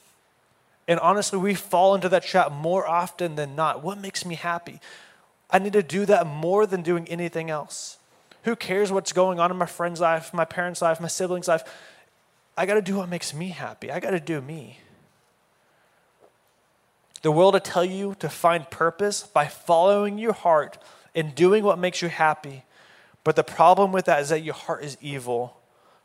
And 0.88 1.00
honestly, 1.00 1.40
we 1.40 1.56
fall 1.56 1.96
into 1.96 2.10
that 2.10 2.24
trap 2.24 2.52
more 2.52 2.88
often 2.88 3.36
than 3.36 3.56
not. 3.56 3.84
What 3.84 3.98
makes 3.98 4.24
me 4.24 4.36
happy? 4.36 4.80
I 5.50 5.58
need 5.58 5.74
to 5.74 5.82
do 5.82 6.06
that 6.06 6.28
more 6.28 6.68
than 6.68 6.84
doing 6.84 7.08
anything 7.08 7.50
else. 7.50 7.98
Who 8.44 8.56
cares 8.56 8.92
what's 8.92 9.14
going 9.14 9.40
on 9.40 9.52
in 9.52 9.58
my 9.58 9.66
friend's 9.66 10.00
life, 10.00 10.34
my 10.34 10.46
parents' 10.46 10.82
life, 10.82 11.00
my 11.00 11.08
siblings' 11.08 11.48
life? 11.48 11.64
I 12.58 12.66
got 12.66 12.76
to 12.76 12.82
do 12.82 12.98
what 12.98 13.10
makes 13.10 13.34
me 13.34 13.50
happy. 13.50 13.92
I 13.92 14.00
got 14.00 14.12
to 14.12 14.20
do 14.20 14.42
me. 14.42 14.80
The 17.22 17.32
world 17.32 17.54
will 17.54 17.62
tell 17.62 17.86
you 17.86 18.16
to 18.20 18.30
find 18.30 18.70
purpose 18.70 19.24
by 19.24 19.48
following 19.48 20.18
your 20.18 20.34
heart 20.34 20.78
and 21.16 21.34
doing 21.34 21.64
what 21.64 21.80
makes 21.80 22.02
you 22.02 22.10
happy. 22.10 22.64
But 23.24 23.38
the 23.38 23.44
problem 23.44 23.94
with 23.94 24.06
that 24.06 24.22
is 24.22 24.30
that 24.30 24.44
your 24.44 24.54
heart 24.54 24.84
is 24.84 24.98
evil 25.00 25.58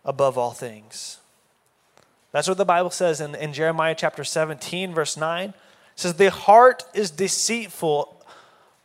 above 0.04 0.38
all 0.38 0.52
things. 0.52 1.18
That's 2.30 2.46
what 2.46 2.56
the 2.56 2.64
Bible 2.64 2.90
says 2.90 3.20
in, 3.20 3.34
in 3.34 3.52
Jeremiah 3.52 3.96
chapter 3.96 4.22
17, 4.22 4.94
verse 4.94 5.16
9. 5.16 5.48
It 5.48 5.54
says, 5.96 6.14
The 6.14 6.30
heart 6.30 6.84
is 6.94 7.10
deceitful 7.10 8.17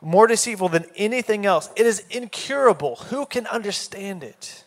more 0.04 0.28
deceitful 0.28 0.70
than 0.70 0.86
anything 0.96 1.46
else. 1.46 1.70
It 1.76 1.86
is 1.86 2.04
incurable. 2.10 2.98
Who 3.10 3.26
can 3.26 3.48
understand 3.48 4.24
it? 4.24 4.64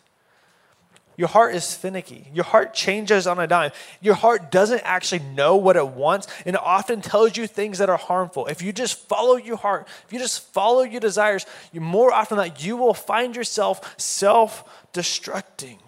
Your 1.15 1.27
heart 1.27 1.55
is 1.55 1.73
finicky. 1.73 2.27
Your 2.31 2.43
heart 2.43 2.75
changes 2.75 3.25
on 3.25 3.39
a 3.39 3.47
dime. 3.47 3.71
Your 4.01 4.13
heart 4.13 4.51
doesn't 4.51 4.81
actually 4.83 5.19
know 5.19 5.55
what 5.55 5.75
it 5.75 5.87
wants 5.87 6.27
and 6.45 6.55
it 6.55 6.61
often 6.61 7.01
tells 7.01 7.35
you 7.35 7.47
things 7.47 7.79
that 7.79 7.89
are 7.89 7.97
harmful. 7.97 8.45
If 8.45 8.61
you 8.61 8.71
just 8.71 8.99
follow 9.07 9.35
your 9.35 9.57
heart, 9.57 9.87
if 10.05 10.13
you 10.13 10.19
just 10.19 10.53
follow 10.53 10.83
your 10.83 11.01
desires, 11.01 11.47
you 11.71 11.81
more 11.81 12.13
often 12.13 12.37
than 12.37 12.49
not 12.49 12.63
you 12.63 12.77
will 12.77 12.93
find 12.93 13.35
yourself 13.35 13.99
self-destructing. 13.99 15.79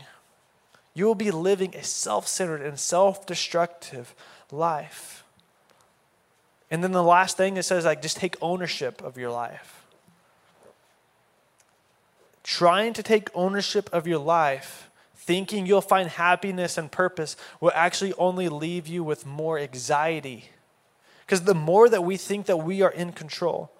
You 0.95 1.05
will 1.05 1.15
be 1.15 1.29
living 1.29 1.75
a 1.75 1.83
self-centered 1.83 2.62
and 2.62 2.79
self-destructive 2.79 4.15
life. 4.51 5.18
And 6.71 6.84
then 6.84 6.91
the 6.91 7.03
last 7.03 7.38
thing 7.38 7.58
it 7.58 7.63
says 7.63 7.86
like 7.86 8.01
just 8.01 8.17
take 8.17 8.36
ownership 8.41 9.01
of 9.01 9.17
your 9.17 9.32
life. 9.32 9.86
Trying 12.43 12.93
to 12.93 13.03
take 13.03 13.29
ownership 13.34 13.89
of 13.91 14.08
your 14.08 14.19
life 14.19 14.89
thinking 15.29 15.67
you'll 15.67 15.79
find 15.79 16.10
happiness 16.10 16.75
and 16.75 16.91
purpose 16.91 17.36
will 17.62 17.71
actually 17.75 18.13
only 18.13 18.49
leave 18.49 18.88
you 18.88 19.03
with 19.03 19.27
more 19.27 19.60
anxiety. 19.60 20.49
Because 21.23 21.43
the 21.43 21.53
more 21.53 21.88
that 21.88 22.03
we 22.03 22.17
think 22.17 22.47
that 22.47 22.58
we 22.58 22.82
are 22.82 22.89
in 22.89 23.12
control, 23.12 23.71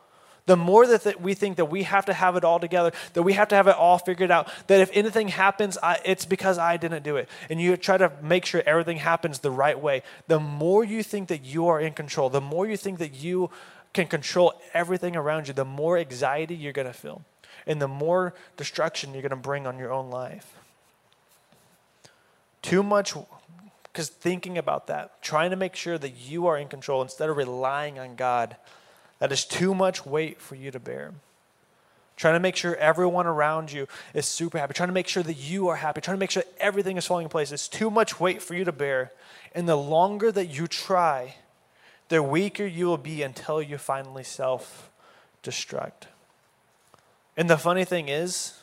the 0.50 0.58
more 0.58 0.88
that, 0.88 1.22
we 1.22 1.36
think 1.36 1.58
that 1.58 1.66
we 1.66 1.84
have 1.84 2.06
to 2.06 2.14
have 2.14 2.36
it 2.36 2.44
all 2.44 2.60
together, 2.60 2.92
that 3.14 3.22
we 3.22 3.34
have 3.34 3.50
to 3.50 3.56
have 3.56 3.68
it 3.68 3.76
all 3.76 4.00
figured 4.00 4.32
out, 4.32 4.52
that 4.66 4.82
if 4.82 4.90
anything 4.94 5.28
happens, 5.28 5.78
I, 5.84 6.00
it's 6.04 6.26
because 6.26 6.58
I 6.58 6.76
didn't 6.78 7.04
do 7.04 7.18
it. 7.18 7.30
And 7.52 7.62
you 7.62 7.78
try 7.78 7.98
to 7.98 8.12
make 8.24 8.48
sure 8.48 8.64
everything 8.66 8.98
happens 8.98 9.40
the 9.40 9.52
right 9.52 9.80
way. 9.80 10.02
The 10.28 10.40
more 10.40 10.84
you 10.84 11.04
think 11.04 11.28
that 11.28 11.46
you 11.46 11.68
are 11.68 11.80
in 11.80 11.94
control, 11.94 12.32
the 12.32 12.42
more 12.42 12.66
you 12.66 12.78
think 12.78 12.98
that 12.98 13.14
you 13.14 13.52
can 13.94 14.08
control 14.08 14.60
everything 14.74 15.16
around 15.16 15.48
you, 15.48 15.54
the 15.54 15.66
more 15.66 16.00
anxiety 16.00 16.56
you're 16.56 16.74
going 16.74 16.88
to 16.88 16.94
feel. 16.94 17.22
And 17.68 17.80
the 17.80 17.88
more 17.88 18.34
destruction 18.58 19.14
you're 19.14 19.22
going 19.22 19.30
to 19.30 19.36
bring 19.36 19.68
on 19.68 19.78
your 19.78 19.94
own 19.94 20.10
life. 20.10 20.52
Too 22.64 22.82
much, 22.82 23.14
because 23.84 24.10
thinking 24.10 24.58
about 24.58 24.88
that, 24.88 25.22
trying 25.22 25.52
to 25.52 25.56
make 25.56 25.76
sure 25.76 26.00
that 26.00 26.16
you 26.18 26.48
are 26.48 26.58
in 26.58 26.70
control 26.70 27.04
instead 27.04 27.30
of 27.30 27.38
relying 27.38 28.00
on 28.00 28.16
God, 28.16 28.56
that 29.20 29.32
is 29.32 29.46
too 29.46 29.76
much 29.76 30.06
weight 30.06 30.42
for 30.42 30.56
you 30.56 30.72
to 30.72 30.80
bear. 30.80 31.14
Trying 32.16 32.34
to 32.34 32.40
make 32.42 32.58
sure 32.58 32.76
everyone 32.76 33.28
around 33.28 33.72
you 33.72 33.88
is 34.14 34.26
super 34.26 34.58
happy. 34.58 34.74
Trying 34.74 34.90
to 34.90 34.94
make 34.94 35.08
sure 35.08 35.24
that 35.24 35.36
you 35.36 35.70
are 35.70 35.78
happy. 35.78 36.02
Trying 36.02 36.18
to 36.18 36.20
make 36.20 36.32
sure 36.32 36.44
everything 36.60 36.98
is 36.98 37.06
falling 37.06 37.26
in 37.26 37.30
place. 37.30 37.54
It's 37.54 37.70
too 37.70 37.90
much 37.90 38.20
weight 38.20 38.42
for 38.42 38.56
you 38.56 38.66
to 38.66 38.74
bear. 38.74 39.14
And 39.56 39.70
the 39.70 39.78
longer 39.78 40.30
that 40.30 40.48
you 40.48 40.68
try, 40.68 41.36
the 42.10 42.22
weaker 42.22 42.66
you 42.66 42.88
will 42.88 42.98
be 42.98 43.22
until 43.22 43.62
you 43.62 43.78
finally 43.78 44.24
self 44.24 44.90
destruct. 45.44 46.08
And 47.38 47.50
the 47.50 47.58
funny 47.58 47.86
thing 47.86 48.10
is, 48.10 48.60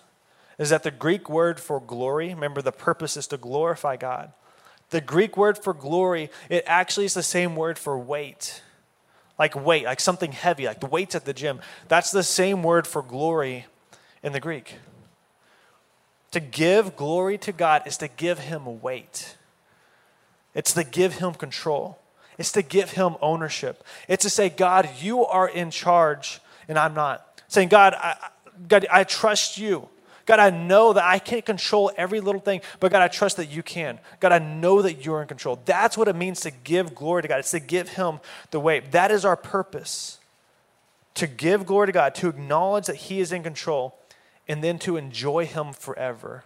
is 0.58 0.68
that 0.70 0.82
the 0.82 0.90
Greek 0.90 1.30
word 1.30 1.58
for 1.58 1.80
glory, 1.80 2.28
remember 2.28 2.60
the 2.60 2.72
purpose 2.72 3.16
is 3.16 3.26
to 3.28 3.38
glorify 3.38 3.96
God. 3.96 4.32
The 4.90 5.00
Greek 5.00 5.36
word 5.36 5.56
for 5.56 5.72
glory, 5.72 6.30
it 6.50 6.64
actually 6.66 7.06
is 7.06 7.14
the 7.14 7.22
same 7.22 7.56
word 7.56 7.78
for 7.78 7.98
weight. 7.98 8.62
Like 9.38 9.54
weight, 9.54 9.84
like 9.84 10.00
something 10.00 10.32
heavy, 10.32 10.66
like 10.66 10.80
the 10.80 10.86
weights 10.86 11.14
at 11.14 11.24
the 11.24 11.34
gym. 11.34 11.60
That's 11.88 12.10
the 12.10 12.22
same 12.22 12.62
word 12.62 12.86
for 12.86 13.02
glory 13.02 13.66
in 14.22 14.32
the 14.32 14.40
Greek. 14.40 14.76
To 16.32 16.40
give 16.40 16.96
glory 16.96 17.38
to 17.38 17.52
God 17.52 17.86
is 17.86 17.96
to 17.98 18.08
give 18.08 18.38
him 18.40 18.80
weight. 18.80 19.36
It's 20.54 20.72
to 20.72 20.84
give 20.84 21.14
him 21.14 21.34
control. 21.34 21.98
It's 22.38 22.52
to 22.52 22.62
give 22.62 22.92
him 22.92 23.16
ownership. 23.20 23.84
It's 24.08 24.22
to 24.24 24.30
say, 24.30 24.48
God, 24.48 24.88
you 25.00 25.24
are 25.24 25.48
in 25.48 25.70
charge 25.70 26.40
and 26.68 26.78
I'm 26.78 26.94
not. 26.94 27.42
Saying, 27.48 27.68
God, 27.68 27.94
I, 27.94 28.16
God, 28.66 28.86
I 28.90 29.04
trust 29.04 29.58
you. 29.58 29.88
God, 30.26 30.40
I 30.40 30.50
know 30.50 30.92
that 30.92 31.04
I 31.04 31.20
can't 31.20 31.44
control 31.44 31.92
every 31.96 32.20
little 32.20 32.40
thing, 32.40 32.60
but 32.80 32.90
God, 32.90 33.00
I 33.00 33.06
trust 33.06 33.36
that 33.36 33.46
you 33.46 33.62
can. 33.62 34.00
God, 34.18 34.32
I 34.32 34.40
know 34.40 34.82
that 34.82 35.04
you're 35.04 35.22
in 35.22 35.28
control. 35.28 35.60
That's 35.64 35.96
what 35.96 36.08
it 36.08 36.16
means 36.16 36.40
to 36.40 36.50
give 36.50 36.96
glory 36.96 37.22
to 37.22 37.28
God. 37.28 37.38
It's 37.38 37.52
to 37.52 37.60
give 37.60 37.90
Him 37.90 38.18
the 38.50 38.58
weight. 38.58 38.90
That 38.90 39.12
is 39.12 39.24
our 39.24 39.36
purpose. 39.36 40.18
To 41.14 41.28
give 41.28 41.64
glory 41.64 41.86
to 41.86 41.92
God, 41.92 42.16
to 42.16 42.28
acknowledge 42.28 42.86
that 42.86 42.96
He 42.96 43.20
is 43.20 43.30
in 43.32 43.44
control, 43.44 43.96
and 44.48 44.64
then 44.64 44.80
to 44.80 44.96
enjoy 44.96 45.46
Him 45.46 45.72
forever. 45.72 46.42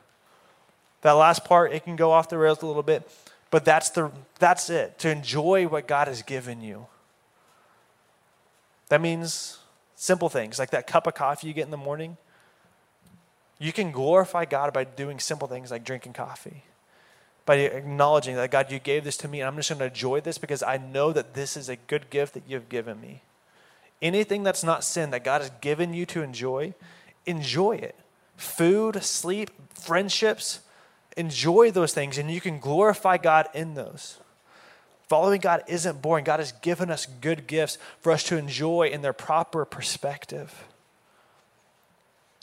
That 1.00 1.12
last 1.12 1.46
part, 1.46 1.72
it 1.72 1.84
can 1.84 1.96
go 1.96 2.12
off 2.12 2.28
the 2.28 2.36
rails 2.36 2.60
a 2.60 2.66
little 2.66 2.82
bit, 2.82 3.10
but 3.50 3.64
that's, 3.64 3.88
the, 3.88 4.12
that's 4.38 4.68
it. 4.68 4.98
To 4.98 5.10
enjoy 5.10 5.66
what 5.66 5.88
God 5.88 6.06
has 6.06 6.20
given 6.20 6.60
you. 6.60 6.86
That 8.90 9.00
means 9.00 9.58
simple 9.96 10.28
things 10.28 10.58
like 10.58 10.70
that 10.70 10.86
cup 10.86 11.06
of 11.06 11.14
coffee 11.14 11.48
you 11.48 11.54
get 11.54 11.64
in 11.64 11.70
the 11.70 11.78
morning 11.78 12.18
you 13.60 13.72
can 13.72 13.92
glorify 13.92 14.46
God 14.46 14.72
by 14.72 14.84
doing 14.84 15.20
simple 15.20 15.46
things 15.46 15.70
like 15.70 15.84
drinking 15.84 16.14
coffee, 16.14 16.64
by 17.44 17.56
acknowledging 17.56 18.34
that 18.36 18.50
God, 18.50 18.72
you 18.72 18.78
gave 18.78 19.04
this 19.04 19.18
to 19.18 19.28
me, 19.28 19.40
and 19.40 19.48
I'm 19.48 19.56
just 19.56 19.68
going 19.68 19.78
to 19.78 19.84
enjoy 19.84 20.22
this 20.22 20.38
because 20.38 20.62
I 20.62 20.78
know 20.78 21.12
that 21.12 21.34
this 21.34 21.58
is 21.58 21.68
a 21.68 21.76
good 21.76 22.08
gift 22.08 22.32
that 22.34 22.44
you've 22.48 22.70
given 22.70 22.98
me. 23.00 23.22
Anything 24.00 24.42
that's 24.42 24.64
not 24.64 24.82
sin 24.82 25.10
that 25.10 25.24
God 25.24 25.42
has 25.42 25.50
given 25.60 25.92
you 25.92 26.06
to 26.06 26.22
enjoy, 26.22 26.72
enjoy 27.26 27.72
it. 27.72 27.96
Food, 28.38 29.04
sleep, 29.04 29.50
friendships, 29.74 30.60
enjoy 31.18 31.70
those 31.70 31.92
things, 31.92 32.16
and 32.16 32.30
you 32.30 32.40
can 32.40 32.60
glorify 32.60 33.18
God 33.18 33.46
in 33.52 33.74
those. 33.74 34.18
Following 35.06 35.40
God 35.42 35.64
isn't 35.66 36.00
boring. 36.00 36.24
God 36.24 36.40
has 36.40 36.52
given 36.52 36.90
us 36.90 37.04
good 37.04 37.46
gifts 37.46 37.76
for 38.00 38.10
us 38.10 38.22
to 38.24 38.38
enjoy 38.38 38.88
in 38.88 39.02
their 39.02 39.12
proper 39.12 39.66
perspective. 39.66 40.64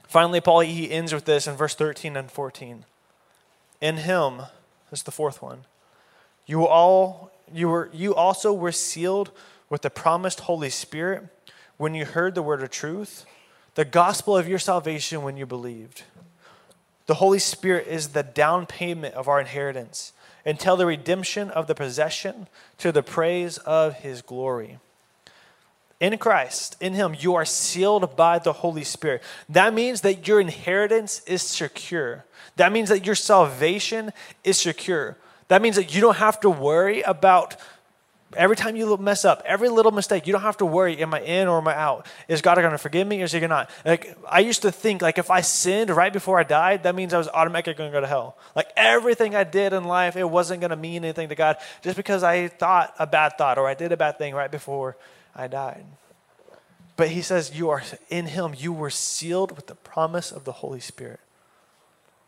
Finally, 0.08 0.40
Paul, 0.40 0.62
he 0.62 0.90
ends 0.90 1.14
with 1.14 1.26
this 1.26 1.48
in 1.48 1.56
verse 1.56 1.76
13 1.76 2.16
and 2.16 2.32
14. 2.32 2.86
In 3.82 3.98
him, 3.98 4.38
this 4.90 5.00
is 5.00 5.04
the 5.04 5.12
fourth 5.12 5.42
one, 5.42 5.66
you 6.46 6.66
all 6.66 7.32
you 7.54 7.68
were 7.70 7.90
you 7.94 8.16
also 8.16 8.54
were 8.54 8.72
sealed 8.72 9.32
with 9.70 9.82
the 9.82 9.90
promised 9.90 10.42
Holy 10.42 10.70
Spirit 10.70 11.28
when 11.76 11.94
you 11.94 12.06
heard 12.06 12.36
the 12.36 12.42
word 12.42 12.64
of 12.64 12.70
truth, 12.70 13.26
the 13.76 13.86
gospel 13.86 14.36
of 14.36 14.48
your 14.48 14.60
salvation 14.60 15.22
when 15.24 15.38
you 15.38 15.46
believed. 15.46 16.04
The 17.06 17.16
Holy 17.16 17.40
Spirit 17.40 17.88
is 17.88 18.10
the 18.10 18.24
down 18.24 18.66
payment 18.66 19.14
of 19.14 19.28
our 19.28 19.40
inheritance 19.40 20.14
until 20.46 20.78
the 20.78 20.86
redemption 20.86 21.50
of 21.52 21.68
the 21.68 21.76
possession 21.76 22.48
to 22.78 22.92
the 22.92 23.04
praise 23.04 23.58
of 23.60 23.96
his 23.96 24.22
glory 24.22 24.80
in 26.00 26.18
Christ, 26.18 26.78
in 26.80 26.94
Him, 26.94 27.16
you 27.18 27.36
are 27.36 27.46
sealed 27.46 28.16
by 28.16 28.40
the 28.40 28.54
Holy 28.54 28.84
Spirit. 28.84 29.24
That 29.50 29.74
means 29.74 30.02
that 30.02 30.28
your 30.28 30.40
inheritance 30.40 31.22
is 31.26 31.42
secure. 31.42 32.26
That 32.56 32.72
means 32.72 32.90
that 32.90 33.06
your 33.06 33.16
salvation 33.16 34.12
is 34.44 34.60
secure. 34.60 35.18
That 35.48 35.62
means 35.62 35.76
that 35.76 35.96
you 35.96 36.02
don't 36.02 36.18
have 36.18 36.40
to 36.42 36.50
worry 36.50 37.02
about 37.02 37.56
every 38.36 38.56
time 38.56 38.76
you 38.76 38.96
mess 38.98 39.26
up, 39.26 39.42
every 39.44 39.70
little 39.70 39.92
mistake. 39.92 40.28
You 40.28 40.34
don't 40.34 40.44
have 40.44 40.58
to 40.58 40.68
worry: 40.68 40.98
Am 40.98 41.16
I 41.16 41.22
in 41.22 41.48
or 41.48 41.58
am 41.58 41.68
I 41.68 41.76
out? 41.76 42.06
Is 42.28 42.44
God 42.44 42.58
going 42.58 42.72
to 42.72 42.78
forgive 42.78 43.08
me 43.08 43.22
or 43.22 43.26
is 43.26 43.32
He 43.32 43.40
not? 43.40 43.70
Like 43.84 44.16
I 44.30 44.42
used 44.42 44.62
to 44.64 44.72
think, 44.72 45.02
like 45.02 45.18
if 45.18 45.32
I 45.32 45.42
sinned 45.42 45.90
right 45.90 46.14
before 46.14 46.40
I 46.40 46.44
died, 46.44 46.84
that 46.84 46.94
means 46.94 47.12
I 47.12 47.18
was 47.18 47.28
automatically 47.30 47.74
going 47.74 47.90
to 47.90 47.96
go 47.96 48.02
to 48.02 48.08
hell. 48.08 48.38
Like 48.56 48.68
everything 48.76 49.36
I 49.36 49.46
did 49.46 49.74
in 49.74 49.86
life, 49.86 50.16
it 50.16 50.30
wasn't 50.30 50.62
going 50.62 50.72
to 50.72 50.76
mean 50.76 51.04
anything 51.04 51.30
to 51.30 51.36
God 51.36 51.58
just 51.82 51.98
because 51.98 52.22
I 52.22 52.50
thought 52.50 52.94
a 53.00 53.08
bad 53.08 53.38
thought 53.40 53.58
or 53.58 53.68
I 53.68 53.74
did 53.74 53.92
a 53.92 53.98
bad 53.98 54.20
thing 54.20 54.36
right 54.36 54.52
before 54.52 54.96
I 55.38 55.48
died. 55.48 55.86
But 56.98 57.10
he 57.10 57.22
says, 57.22 57.58
You 57.58 57.70
are 57.70 57.84
in 58.10 58.26
him, 58.26 58.54
you 58.58 58.74
were 58.74 58.90
sealed 58.90 59.56
with 59.56 59.68
the 59.68 59.76
promise 59.76 60.32
of 60.32 60.44
the 60.44 60.54
Holy 60.54 60.80
Spirit. 60.80 61.20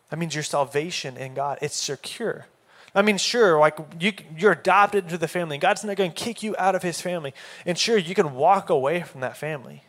That 0.09 0.17
means 0.17 0.33
your 0.33 0.43
salvation 0.43 1.17
in 1.17 1.33
God, 1.33 1.59
it's 1.61 1.75
secure. 1.75 2.47
I 2.95 3.01
mean, 3.01 3.17
sure, 3.17 3.59
like 3.59 3.77
you, 3.99 4.13
you're 4.35 4.53
adopted 4.53 5.05
into 5.05 5.17
the 5.17 5.27
family. 5.27 5.57
God's 5.57 5.83
not 5.83 5.95
going 5.95 6.11
to 6.11 6.23
kick 6.23 6.41
you 6.41 6.55
out 6.57 6.73
of 6.73 6.81
his 6.81 7.01
family. 7.01 7.33
And 7.65 7.77
sure, 7.77 7.97
you 7.97 8.15
can 8.15 8.33
walk 8.33 8.69
away 8.69 9.01
from 9.01 9.21
that 9.21 9.37
family. 9.37 9.83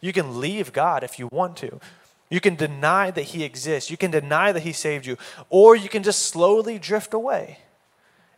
You 0.00 0.12
can 0.12 0.40
leave 0.40 0.72
God 0.72 1.02
if 1.02 1.18
you 1.18 1.28
want 1.32 1.56
to. 1.58 1.80
You 2.28 2.40
can 2.40 2.54
deny 2.56 3.10
that 3.10 3.22
he 3.22 3.44
exists. 3.44 3.90
You 3.90 3.96
can 3.96 4.10
deny 4.10 4.52
that 4.52 4.62
he 4.62 4.72
saved 4.72 5.06
you. 5.06 5.16
Or 5.48 5.74
you 5.74 5.88
can 5.88 6.02
just 6.02 6.26
slowly 6.26 6.78
drift 6.78 7.14
away. 7.14 7.60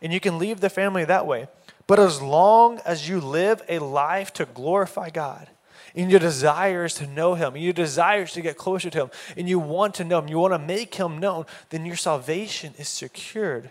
And 0.01 0.13
you 0.13 0.21
can 0.21 0.39
leave 0.39 0.61
the 0.61 0.71
family 0.71 1.05
that 1.05 1.27
way. 1.27 1.49
But 1.87 2.01
as 2.01 2.21
long 2.21 2.81
as 2.85 3.09
you 3.09 3.21
live 3.21 3.63
a 3.69 3.79
life 3.79 4.33
to 4.35 4.45
glorify 4.45 5.11
God, 5.11 5.49
and 5.95 6.11
your 6.11 6.21
desires 6.21 6.95
to 6.95 7.07
know 7.07 7.35
Him, 7.35 7.55
and 7.55 7.65
your 7.65 7.73
desires 7.73 8.33
to 8.33 8.43
get 8.43 8.59
closer 8.59 8.91
to 8.91 9.03
Him, 9.05 9.11
and 9.37 9.49
you 9.49 9.59
want 9.59 9.95
to 9.95 10.05
know 10.05 10.19
Him, 10.19 10.29
you 10.29 10.39
want 10.39 10.53
to 10.53 10.59
make 10.59 10.95
Him 10.95 11.19
known, 11.19 11.47
then 11.71 11.87
your 11.87 11.97
salvation 11.97 12.75
is 12.79 12.89
secured. 12.89 13.71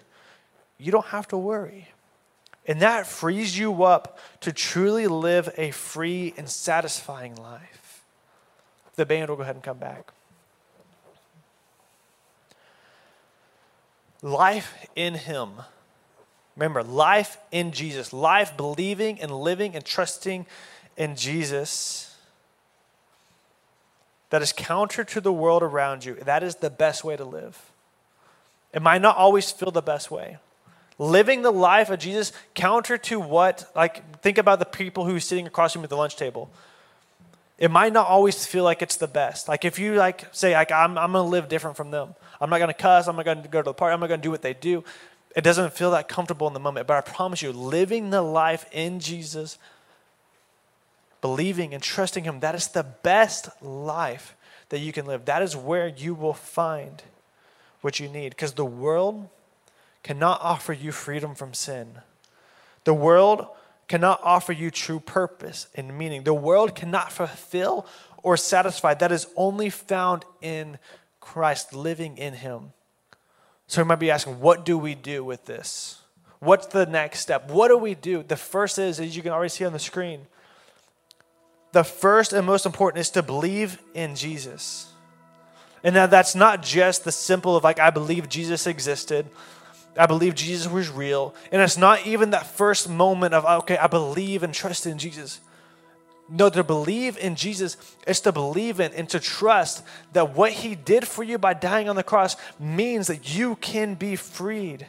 You 0.80 0.92
don't 0.92 1.06
have 1.08 1.28
to 1.30 1.38
worry. 1.38 1.90
And 2.68 2.82
that 2.82 3.06
frees 3.06 3.58
you 3.58 3.84
up 3.84 4.18
to 4.42 4.52
truly 4.52 5.08
live 5.08 5.54
a 5.58 5.72
free 5.72 6.34
and 6.36 6.50
satisfying 6.50 7.36
life. 7.36 8.04
The 8.96 9.06
band 9.06 9.30
will 9.30 9.36
go 9.36 9.44
ahead 9.44 9.56
and 9.56 9.64
come 9.64 9.78
back. 9.78 10.12
Life 14.24 14.88
in 14.96 15.14
Him 15.14 15.50
Remember, 16.56 16.84
life 16.84 17.38
in 17.52 17.72
Jesus, 17.72 18.14
life 18.14 18.56
believing 18.56 19.20
and 19.20 19.32
living 19.32 19.76
and 19.76 19.84
trusting 19.84 20.46
in 20.98 21.16
Jesus 21.16 22.16
that 24.30 24.42
is 24.42 24.54
counter 24.54 25.04
to 25.04 25.22
the 25.22 25.34
world 25.34 25.64
around 25.64 26.06
you, 26.06 26.16
that 26.16 26.44
is 26.44 26.56
the 26.56 26.70
best 26.70 27.04
way 27.04 27.16
to 27.16 27.26
live. 27.26 27.72
It 28.74 28.82
might 28.82 29.02
not 29.02 29.16
always 29.16 29.52
feel 29.52 29.72
the 29.72 29.82
best 29.82 30.12
way. 30.12 30.38
Living 30.98 31.42
the 31.42 31.52
life 31.52 31.90
of 31.90 32.00
Jesus 32.00 32.32
counter 32.54 32.98
to 32.98 33.20
what, 33.20 33.70
like, 33.76 34.22
think 34.22 34.38
about 34.38 34.60
the 34.60 34.66
people 34.66 35.06
who 35.06 35.16
are 35.16 35.20
sitting 35.20 35.46
across 35.46 35.74
from 35.74 35.82
you 35.82 35.86
at 35.86 35.90
the 35.90 35.98
lunch 35.98 36.16
table. 36.16 36.50
It 37.58 37.72
might 37.72 37.94
not 37.94 38.08
always 38.08 38.46
feel 38.46 38.64
like 38.64 38.82
it's 38.82 38.98
the 38.98 39.08
best. 39.08 39.48
Like, 39.48 39.64
if 39.64 39.80
you, 39.80 39.96
like, 39.96 40.28
say, 40.34 40.54
like, 40.54 40.72
I'm, 40.72 40.98
I'm 40.98 41.14
to 41.14 41.22
live 41.22 41.48
different 41.48 41.78
from 41.78 41.92
them. 41.92 42.16
I'm 42.40 42.50
not 42.50 42.58
to 42.58 42.74
cuss. 42.74 43.08
I'm 43.08 43.16
not 43.16 43.24
to 43.24 43.36
go 43.50 43.62
to 43.62 43.66
the 43.66 43.74
party. 43.74 43.94
I'm 43.94 44.00
not 44.00 44.08
to 44.08 44.18
do 44.18 44.32
what 44.32 44.42
they 44.42 44.54
do. 44.54 44.84
It 45.36 45.44
doesn't 45.44 45.74
feel 45.74 45.92
that 45.92 46.08
comfortable 46.08 46.48
in 46.48 46.54
the 46.54 46.60
moment. 46.60 46.88
But 46.88 46.98
I 46.98 47.02
promise 47.02 47.42
you, 47.42 47.52
living 47.52 48.10
the 48.10 48.22
life 48.22 48.66
in 48.72 49.00
Jesus, 49.00 49.58
believing 51.22 51.74
and 51.74 51.84
trusting 51.84 52.24
Him, 52.24 52.40
that 52.40 52.56
is 52.56 52.70
the 52.70 52.84
best 52.84 53.50
life 53.62 54.36
that 54.70 54.80
you 54.80 54.94
can 54.94 55.06
live. 55.06 55.26
That 55.26 55.42
is 55.42 55.56
where 55.56 55.88
you 55.88 56.14
will 56.14 56.34
find 56.34 57.04
what 57.82 58.00
you 58.00 58.08
need. 58.08 58.30
Because 58.30 58.54
the 58.54 58.66
world 58.66 59.28
cannot 60.04 60.40
offer 60.42 60.72
you 60.72 60.92
freedom 60.92 61.36
from 61.36 61.54
sin. 61.54 62.00
The 62.86 62.94
world 62.94 63.48
cannot 63.88 64.22
offer 64.24 64.54
you 64.54 64.72
true 64.72 65.00
purpose 65.00 65.68
and 65.76 65.98
meaning. 65.98 66.24
The 66.24 66.34
world 66.34 66.76
cannot 66.76 67.12
fulfill 67.12 67.86
or 68.24 68.38
satisfy. 68.38 68.94
That 68.94 69.12
is 69.12 69.28
only 69.36 69.70
found 69.70 70.26
in 70.42 70.80
Christ, 71.20 71.74
living 71.74 72.18
in 72.18 72.36
Him. 72.36 72.72
So 73.68 73.82
you 73.82 73.86
might 73.86 73.96
be 73.96 74.12
asking, 74.12 74.40
what 74.40 74.66
do 74.66 74.78
we 74.78 74.96
do 74.96 75.24
with 75.24 75.46
this? 75.46 76.00
What's 76.40 76.68
the 76.68 76.86
next 76.86 77.22
step? 77.22 77.50
What 77.50 77.70
do 77.70 77.78
we 77.78 77.96
do? 77.96 78.24
The 78.24 78.36
first 78.36 78.78
is, 78.78 79.00
as 79.00 79.16
you 79.16 79.24
can 79.24 79.32
already 79.32 79.50
see 79.50 79.66
on 79.66 79.74
the 79.74 79.80
screen, 79.80 80.28
the 81.72 81.84
first 81.84 82.34
and 82.34 82.46
most 82.46 82.66
important 82.66 83.02
is 83.02 83.10
to 83.12 83.24
believe 83.24 83.82
in 83.94 84.16
Jesus. 84.16 84.92
And 85.84 85.96
now 85.96 86.08
that's 86.08 86.36
not 86.36 86.64
just 86.64 87.04
the 87.04 87.12
simple 87.12 87.56
of 87.56 87.64
like, 87.64 87.80
I 87.80 87.90
believe 87.90 88.30
Jesus 88.30 88.68
existed. 88.68 89.28
I 89.98 90.06
believe 90.06 90.36
Jesus 90.36 90.72
was 90.72 90.90
real. 90.90 91.36
And 91.52 91.62
it's 91.62 91.78
not 91.78 92.06
even 92.06 92.32
that 92.32 92.48
first 92.48 92.90
moment 92.90 93.34
of, 93.34 93.46
okay, 93.64 93.78
I 93.78 93.88
believe 93.88 94.44
and 94.44 94.54
trust 94.54 94.86
in 94.86 94.98
Jesus. 94.98 95.40
No, 96.28 96.50
to 96.50 96.64
believe 96.64 97.18
in 97.18 97.36
Jesus 97.36 97.78
is 98.08 98.20
to 98.22 98.32
believe 98.32 98.80
in 98.80 98.92
and 98.94 99.08
to 99.10 99.20
trust 99.20 99.84
that 100.14 100.36
what 100.36 100.52
he 100.52 100.74
did 100.74 101.08
for 101.08 101.24
you 101.24 101.38
by 101.38 101.54
dying 101.54 101.88
on 101.88 101.96
the 101.96 102.04
cross 102.04 102.36
means 102.60 103.08
that 103.08 103.36
you 103.36 103.58
can 103.58 103.94
be 103.94 104.16
freed. 104.16 104.88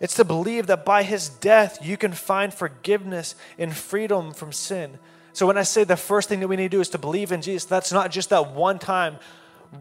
It's 0.00 0.16
to 0.16 0.24
believe 0.24 0.66
that 0.66 0.84
by 0.84 1.02
his 1.02 1.30
death, 1.30 1.78
you 1.82 1.96
can 1.96 2.12
find 2.12 2.52
forgiveness 2.52 3.34
and 3.58 3.74
freedom 3.74 4.34
from 4.34 4.52
sin. 4.52 4.98
So, 5.32 5.46
when 5.46 5.56
I 5.56 5.62
say 5.62 5.84
the 5.84 5.96
first 5.96 6.28
thing 6.28 6.40
that 6.40 6.48
we 6.48 6.56
need 6.56 6.70
to 6.70 6.76
do 6.76 6.80
is 6.80 6.90
to 6.90 6.98
believe 6.98 7.32
in 7.32 7.40
Jesus, 7.40 7.64
that's 7.64 7.92
not 7.92 8.10
just 8.10 8.30
that 8.30 8.52
one 8.52 8.78
time 8.78 9.18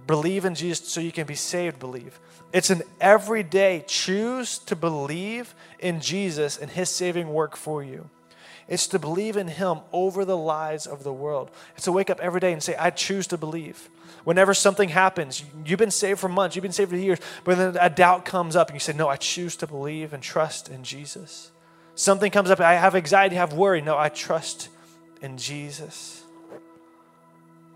believe 0.08 0.46
in 0.46 0.56
Jesus 0.56 0.88
so 0.88 1.02
you 1.02 1.12
can 1.12 1.28
be 1.28 1.36
saved, 1.36 1.80
believe. 1.80 2.20
It's 2.54 2.70
an 2.70 2.84
everyday 3.02 3.84
choose 3.86 4.60
to 4.60 4.76
believe 4.76 5.54
in 5.80 6.00
Jesus 6.00 6.58
and 6.58 6.72
his 6.72 6.90
saving 6.90 7.28
work 7.34 7.58
for 7.58 7.84
you. 7.84 8.10
It's 8.68 8.88
to 8.88 9.00
believe 9.00 9.38
in 9.38 9.48
him 9.48 9.80
over 9.92 10.26
the 10.26 10.38
lies 10.38 10.88
of 10.88 11.04
the 11.04 11.14
world. 11.14 11.52
It's 11.76 11.86
to 11.86 11.92
wake 11.92 12.10
up 12.10 12.20
every 12.20 12.40
day 12.40 12.52
and 12.52 12.64
say, 12.64 12.76
I 12.76 12.90
choose 12.90 13.28
to 13.28 13.38
believe. 13.38 13.90
Whenever 14.24 14.56
something 14.56 14.90
happens, 14.90 15.44
you've 15.66 15.78
been 15.78 15.92
saved 15.92 16.20
for 16.20 16.30
months, 16.30 16.56
you've 16.56 16.64
been 16.64 16.72
saved 16.72 16.90
for 16.90 16.98
years, 16.98 17.20
but 17.44 17.58
then 17.58 17.78
a 17.80 17.92
doubt 17.92 18.26
comes 18.26 18.56
up 18.56 18.70
and 18.70 18.76
you 18.76 18.80
say, 18.80 18.94
No, 18.94 19.08
I 19.08 19.18
choose 19.18 19.56
to 19.58 19.68
believe 19.68 20.14
and 20.14 20.24
trust 20.24 20.68
in 20.68 20.84
Jesus. 20.84 21.52
Something 21.94 22.32
comes 22.32 22.50
up, 22.50 22.60
I 22.60 22.74
have 22.74 22.96
anxiety, 22.96 23.38
I 23.38 23.40
have 23.40 23.54
worry. 23.54 23.82
No, 23.82 23.98
I 23.98 24.10
trust 24.10 24.70
in 25.22 25.38
Jesus. 25.38 26.24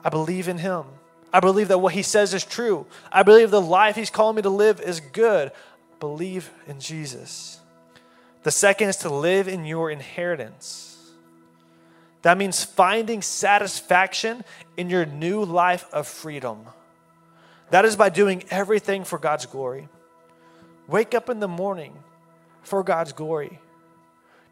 I 0.03 0.09
believe 0.09 0.47
in 0.47 0.57
Him. 0.57 0.85
I 1.31 1.39
believe 1.39 1.67
that 1.67 1.77
what 1.77 1.93
He 1.93 2.01
says 2.01 2.33
is 2.33 2.43
true. 2.43 2.87
I 3.11 3.21
believe 3.21 3.51
the 3.51 3.61
life 3.61 3.95
He's 3.95 4.09
calling 4.09 4.35
me 4.35 4.41
to 4.41 4.49
live 4.49 4.81
is 4.81 4.99
good. 4.99 5.51
Believe 5.99 6.49
in 6.67 6.79
Jesus. 6.79 7.59
The 8.43 8.51
second 8.51 8.89
is 8.89 8.97
to 8.97 9.09
live 9.09 9.47
in 9.47 9.65
your 9.65 9.91
inheritance. 9.91 10.97
That 12.21 12.37
means 12.37 12.63
finding 12.63 13.21
satisfaction 13.21 14.43
in 14.77 14.89
your 14.89 15.05
new 15.05 15.43
life 15.43 15.85
of 15.91 16.07
freedom. 16.07 16.65
That 17.69 17.85
is 17.85 17.95
by 17.95 18.09
doing 18.09 18.43
everything 18.49 19.03
for 19.03 19.19
God's 19.19 19.45
glory. 19.45 19.87
Wake 20.87 21.13
up 21.13 21.29
in 21.29 21.39
the 21.39 21.47
morning 21.47 21.93
for 22.63 22.83
God's 22.83 23.13
glory. 23.13 23.59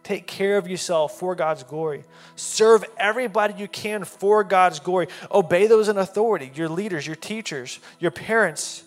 Take 0.04 0.28
care 0.28 0.58
of 0.58 0.68
yourself 0.68 1.20
for 1.20 1.36
God's 1.36 1.64
glory. 1.64 2.06
Serve 2.36 2.86
everybody 2.98 3.56
you 3.58 3.68
can 3.68 4.06
for 4.06 4.44
God's 4.44 4.80
glory. 4.80 5.08
Obey 5.32 5.68
those 5.68 5.90
in 5.90 5.98
authority, 5.98 6.52
your 6.56 6.70
leaders, 6.70 7.06
your 7.06 7.16
teachers, 7.16 7.80
your 8.00 8.12
parents 8.12 8.84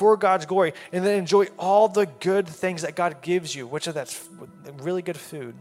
for 0.00 0.16
God's 0.16 0.46
glory. 0.46 0.72
And 0.92 1.04
then 1.04 1.18
enjoy 1.18 1.46
all 1.58 1.88
the 1.88 2.06
good 2.06 2.48
things 2.48 2.82
that 2.82 2.96
God 2.96 3.20
gives 3.20 3.54
you, 3.54 3.66
which 3.66 3.86
are 3.86 3.92
that's 3.92 4.28
really 4.78 5.02
good 5.02 5.18
food 5.18 5.54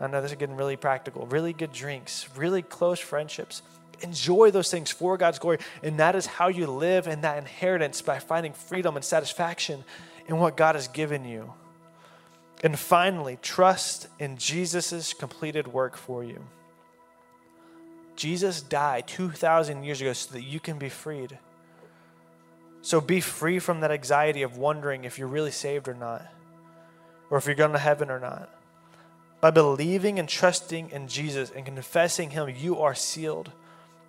I 0.00 0.06
know 0.08 0.20
this 0.20 0.32
is 0.32 0.36
getting 0.36 0.56
really 0.56 0.76
practical. 0.76 1.26
Really 1.26 1.52
good 1.52 1.72
drinks, 1.72 2.28
really 2.36 2.62
close 2.62 3.00
friendships. 3.00 3.62
Enjoy 4.02 4.50
those 4.50 4.70
things 4.70 4.90
for 4.90 5.16
God's 5.16 5.38
glory. 5.38 5.58
And 5.82 5.98
that 6.00 6.14
is 6.14 6.26
how 6.26 6.48
you 6.48 6.66
live 6.66 7.06
in 7.06 7.22
that 7.22 7.38
inheritance 7.38 8.02
by 8.02 8.18
finding 8.18 8.52
freedom 8.52 8.96
and 8.96 9.04
satisfaction 9.04 9.84
in 10.28 10.38
what 10.38 10.56
God 10.56 10.74
has 10.74 10.88
given 10.88 11.24
you. 11.24 11.54
And 12.62 12.78
finally, 12.78 13.38
trust 13.40 14.08
in 14.18 14.36
Jesus' 14.36 15.14
completed 15.14 15.66
work 15.66 15.96
for 15.96 16.22
you. 16.24 16.44
Jesus 18.16 18.60
died 18.62 19.06
2,000 19.08 19.82
years 19.82 20.00
ago 20.00 20.12
so 20.12 20.32
that 20.32 20.42
you 20.42 20.60
can 20.60 20.78
be 20.78 20.88
freed. 20.88 21.38
So 22.86 23.00
be 23.00 23.20
free 23.20 23.58
from 23.58 23.80
that 23.80 23.90
anxiety 23.90 24.42
of 24.42 24.58
wondering 24.58 25.02
if 25.02 25.18
you're 25.18 25.26
really 25.26 25.50
saved 25.50 25.88
or 25.88 25.94
not, 25.94 26.24
or 27.30 27.36
if 27.36 27.46
you're 27.46 27.56
going 27.56 27.72
to 27.72 27.80
heaven 27.80 28.12
or 28.12 28.20
not. 28.20 28.48
By 29.40 29.50
believing 29.50 30.20
and 30.20 30.28
trusting 30.28 30.90
in 30.90 31.08
Jesus 31.08 31.50
and 31.50 31.64
confessing 31.66 32.30
Him, 32.30 32.48
you 32.56 32.80
are 32.82 32.94
sealed. 32.94 33.50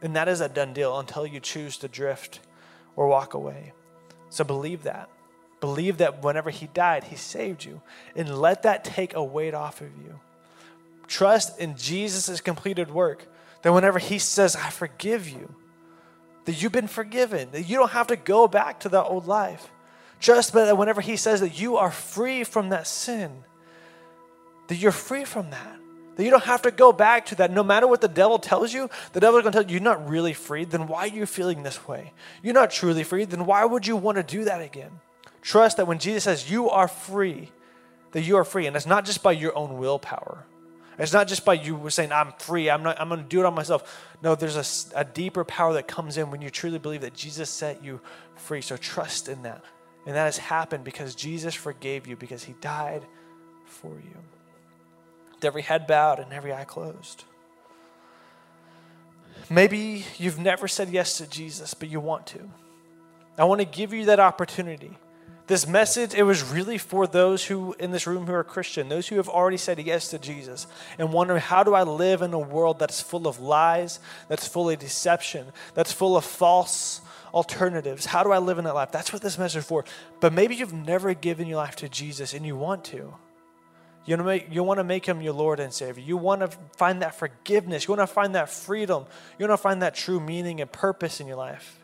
And 0.03 0.15
that 0.15 0.27
is 0.27 0.41
a 0.41 0.47
done 0.47 0.73
deal 0.73 0.99
until 0.99 1.25
you 1.25 1.39
choose 1.39 1.77
to 1.77 1.87
drift 1.87 2.39
or 2.95 3.07
walk 3.07 3.33
away. 3.33 3.73
So 4.29 4.43
believe 4.43 4.83
that. 4.83 5.09
Believe 5.59 5.97
that 5.97 6.21
whenever 6.21 6.51
He 6.51 6.67
died, 6.67 7.05
He 7.05 7.15
saved 7.15 7.65
you. 7.65 7.81
And 8.15 8.37
let 8.37 8.61
that 8.61 8.83
take 8.83 9.15
a 9.15 9.23
weight 9.23 9.55
off 9.55 9.81
of 9.81 9.89
you. 9.97 10.19
Trust 11.07 11.57
in 11.57 11.77
Jesus' 11.77 12.41
completed 12.41 12.91
work. 12.91 13.25
That 13.63 13.73
whenever 13.73 13.97
He 13.97 14.19
says, 14.19 14.55
I 14.55 14.69
forgive 14.69 15.27
you, 15.27 15.55
that 16.47 16.61
you've 16.61 16.71
been 16.71 16.87
forgiven, 16.87 17.49
that 17.51 17.63
you 17.63 17.75
don't 17.75 17.91
have 17.91 18.07
to 18.07 18.15
go 18.15 18.47
back 18.47 18.79
to 18.79 18.87
that 18.87 19.03
old 19.03 19.27
life. 19.27 19.69
Trust 20.21 20.53
that 20.53 20.77
whenever 20.77 21.01
He 21.01 21.17
says 21.17 21.41
that 21.41 21.59
you 21.59 21.75
are 21.75 21.91
free 21.91 22.45
from 22.45 22.69
that 22.69 22.87
sin, 22.87 23.43
that 24.69 24.75
you're 24.75 24.93
free 24.93 25.25
from 25.25 25.49
that. 25.49 25.75
That 26.15 26.23
you 26.23 26.31
don't 26.31 26.45
have 26.45 26.61
to 26.61 26.71
go 26.71 26.93
back 26.93 27.25
to 27.27 27.35
that. 27.35 27.51
No 27.51 27.63
matter 27.63 27.85
what 27.85 27.99
the 27.99 28.07
devil 28.07 28.39
tells 28.39 28.73
you, 28.73 28.89
the 29.11 29.19
devil's 29.19 29.43
to 29.43 29.51
tell 29.51 29.63
you 29.63 29.73
you're 29.73 29.81
not 29.81 30.09
really 30.09 30.33
free. 30.33 30.63
Then 30.63 30.87
why 30.87 31.01
are 31.01 31.07
you 31.07 31.25
feeling 31.25 31.63
this 31.63 31.85
way? 31.85 32.13
You're 32.41 32.53
not 32.53 32.71
truly 32.71 33.03
free. 33.03 33.25
Then 33.25 33.45
why 33.45 33.65
would 33.65 33.85
you 33.85 33.97
want 33.97 34.15
to 34.15 34.23
do 34.23 34.45
that 34.45 34.61
again? 34.61 35.01
Trust 35.41 35.75
that 35.77 35.85
when 35.85 35.99
Jesus 35.99 36.23
says 36.23 36.49
you 36.49 36.69
are 36.69 36.87
free, 36.87 37.51
that 38.13 38.21
you 38.21 38.37
are 38.37 38.45
free. 38.45 38.67
And 38.67 38.75
it's 38.77 38.85
not 38.85 39.03
just 39.03 39.21
by 39.21 39.33
your 39.33 39.55
own 39.55 39.77
willpower. 39.77 40.45
It's 40.97 41.13
not 41.13 41.27
just 41.27 41.45
by 41.45 41.53
you 41.53 41.89
saying, 41.89 42.11
I'm 42.11 42.31
free, 42.39 42.69
I'm, 42.69 42.81
not, 42.81 42.99
I'm 42.99 43.07
going 43.09 43.21
to 43.21 43.27
do 43.27 43.39
it 43.39 43.45
on 43.45 43.53
myself. 43.53 44.15
No, 44.23 44.33
there's 44.33 44.91
a, 44.95 44.99
a 44.99 45.05
deeper 45.05 45.43
power 45.43 45.73
that 45.73 45.87
comes 45.87 46.17
in 46.17 46.31
when 46.31 46.41
you 46.41 46.49
truly 46.49 46.79
believe 46.79 47.01
that 47.01 47.13
Jesus 47.13 47.49
set 47.49 47.83
you 47.83 48.01
free. 48.35 48.61
So 48.61 48.77
trust 48.77 49.29
in 49.29 49.43
that. 49.43 49.63
And 50.07 50.15
that 50.15 50.25
has 50.25 50.37
happened 50.37 50.83
because 50.83 51.13
Jesus 51.13 51.53
forgave 51.53 52.07
you, 52.07 52.15
because 52.15 52.43
he 52.43 52.53
died 52.61 53.05
for 53.65 53.89
you 53.89 54.17
with 55.35 55.45
every 55.45 55.61
head 55.61 55.85
bowed 55.85 56.19
and 56.19 56.33
every 56.33 56.53
eye 56.53 56.63
closed. 56.63 57.25
Maybe 59.49 60.05
you've 60.17 60.39
never 60.39 60.67
said 60.67 60.89
yes 60.89 61.19
to 61.19 61.27
Jesus, 61.27 61.73
but 61.73 61.89
you 61.89 61.99
want 61.99 62.25
to. 62.27 62.39
I 63.37 63.43
want 63.43 63.61
to 63.61 63.65
give 63.65 63.93
you 63.93 64.05
that 64.05 64.19
opportunity. 64.19 64.97
This 65.47 65.65
message, 65.65 66.13
it 66.13 66.23
was 66.23 66.43
really 66.43 66.77
for 66.77 67.07
those 67.07 67.45
who 67.45 67.73
in 67.79 67.91
this 67.91 68.05
room 68.05 68.27
who 68.27 68.33
are 68.33 68.43
Christian, 68.43 68.89
those 68.89 69.07
who 69.07 69.15
have 69.15 69.29
already 69.29 69.55
said 69.55 69.79
yes 69.79 70.09
to 70.09 70.19
Jesus 70.19 70.67
and 70.99 71.13
wonder 71.13 71.39
how 71.39 71.63
do 71.63 71.73
I 71.73 71.83
live 71.83 72.21
in 72.21 72.33
a 72.33 72.39
world 72.39 72.79
that's 72.79 72.99
full 73.01 73.27
of 73.27 73.39
lies, 73.39 74.01
that's 74.27 74.45
full 74.45 74.69
of 74.69 74.77
deception, 74.77 75.47
that's 75.73 75.93
full 75.93 76.17
of 76.17 76.25
false 76.25 76.99
alternatives. 77.33 78.05
How 78.05 78.23
do 78.23 78.33
I 78.33 78.39
live 78.39 78.57
in 78.57 78.65
that 78.65 78.75
life? 78.75 78.91
That's 78.91 79.13
what 79.13 79.21
this 79.21 79.37
message 79.37 79.59
is 79.59 79.65
for. 79.65 79.85
But 80.19 80.33
maybe 80.33 80.53
you've 80.53 80.73
never 80.73 81.13
given 81.13 81.47
your 81.47 81.57
life 81.57 81.77
to 81.77 81.87
Jesus 81.87 82.33
and 82.33 82.45
you 82.45 82.57
want 82.57 82.83
to. 82.85 83.13
You 84.05 84.15
want, 84.15 84.19
to 84.19 84.23
make, 84.23 84.47
you 84.53 84.63
want 84.63 84.79
to 84.79 84.83
make 84.83 85.05
him 85.05 85.21
your 85.21 85.33
Lord 85.33 85.61
and 85.61 85.73
Savior. 85.73 86.03
You 86.03 86.17
want 86.17 86.41
to 86.41 86.49
find 86.75 87.01
that 87.01 87.15
forgiveness. 87.15 87.87
You 87.87 87.95
want 87.95 88.07
to 88.07 88.13
find 88.13 88.35
that 88.35 88.49
freedom. 88.49 89.05
You 89.39 89.47
want 89.47 89.57
to 89.59 89.61
find 89.61 89.81
that 89.81 89.95
true 89.95 90.19
meaning 90.19 90.59
and 90.59 90.69
purpose 90.69 91.21
in 91.21 91.27
your 91.27 91.37
life. 91.37 91.77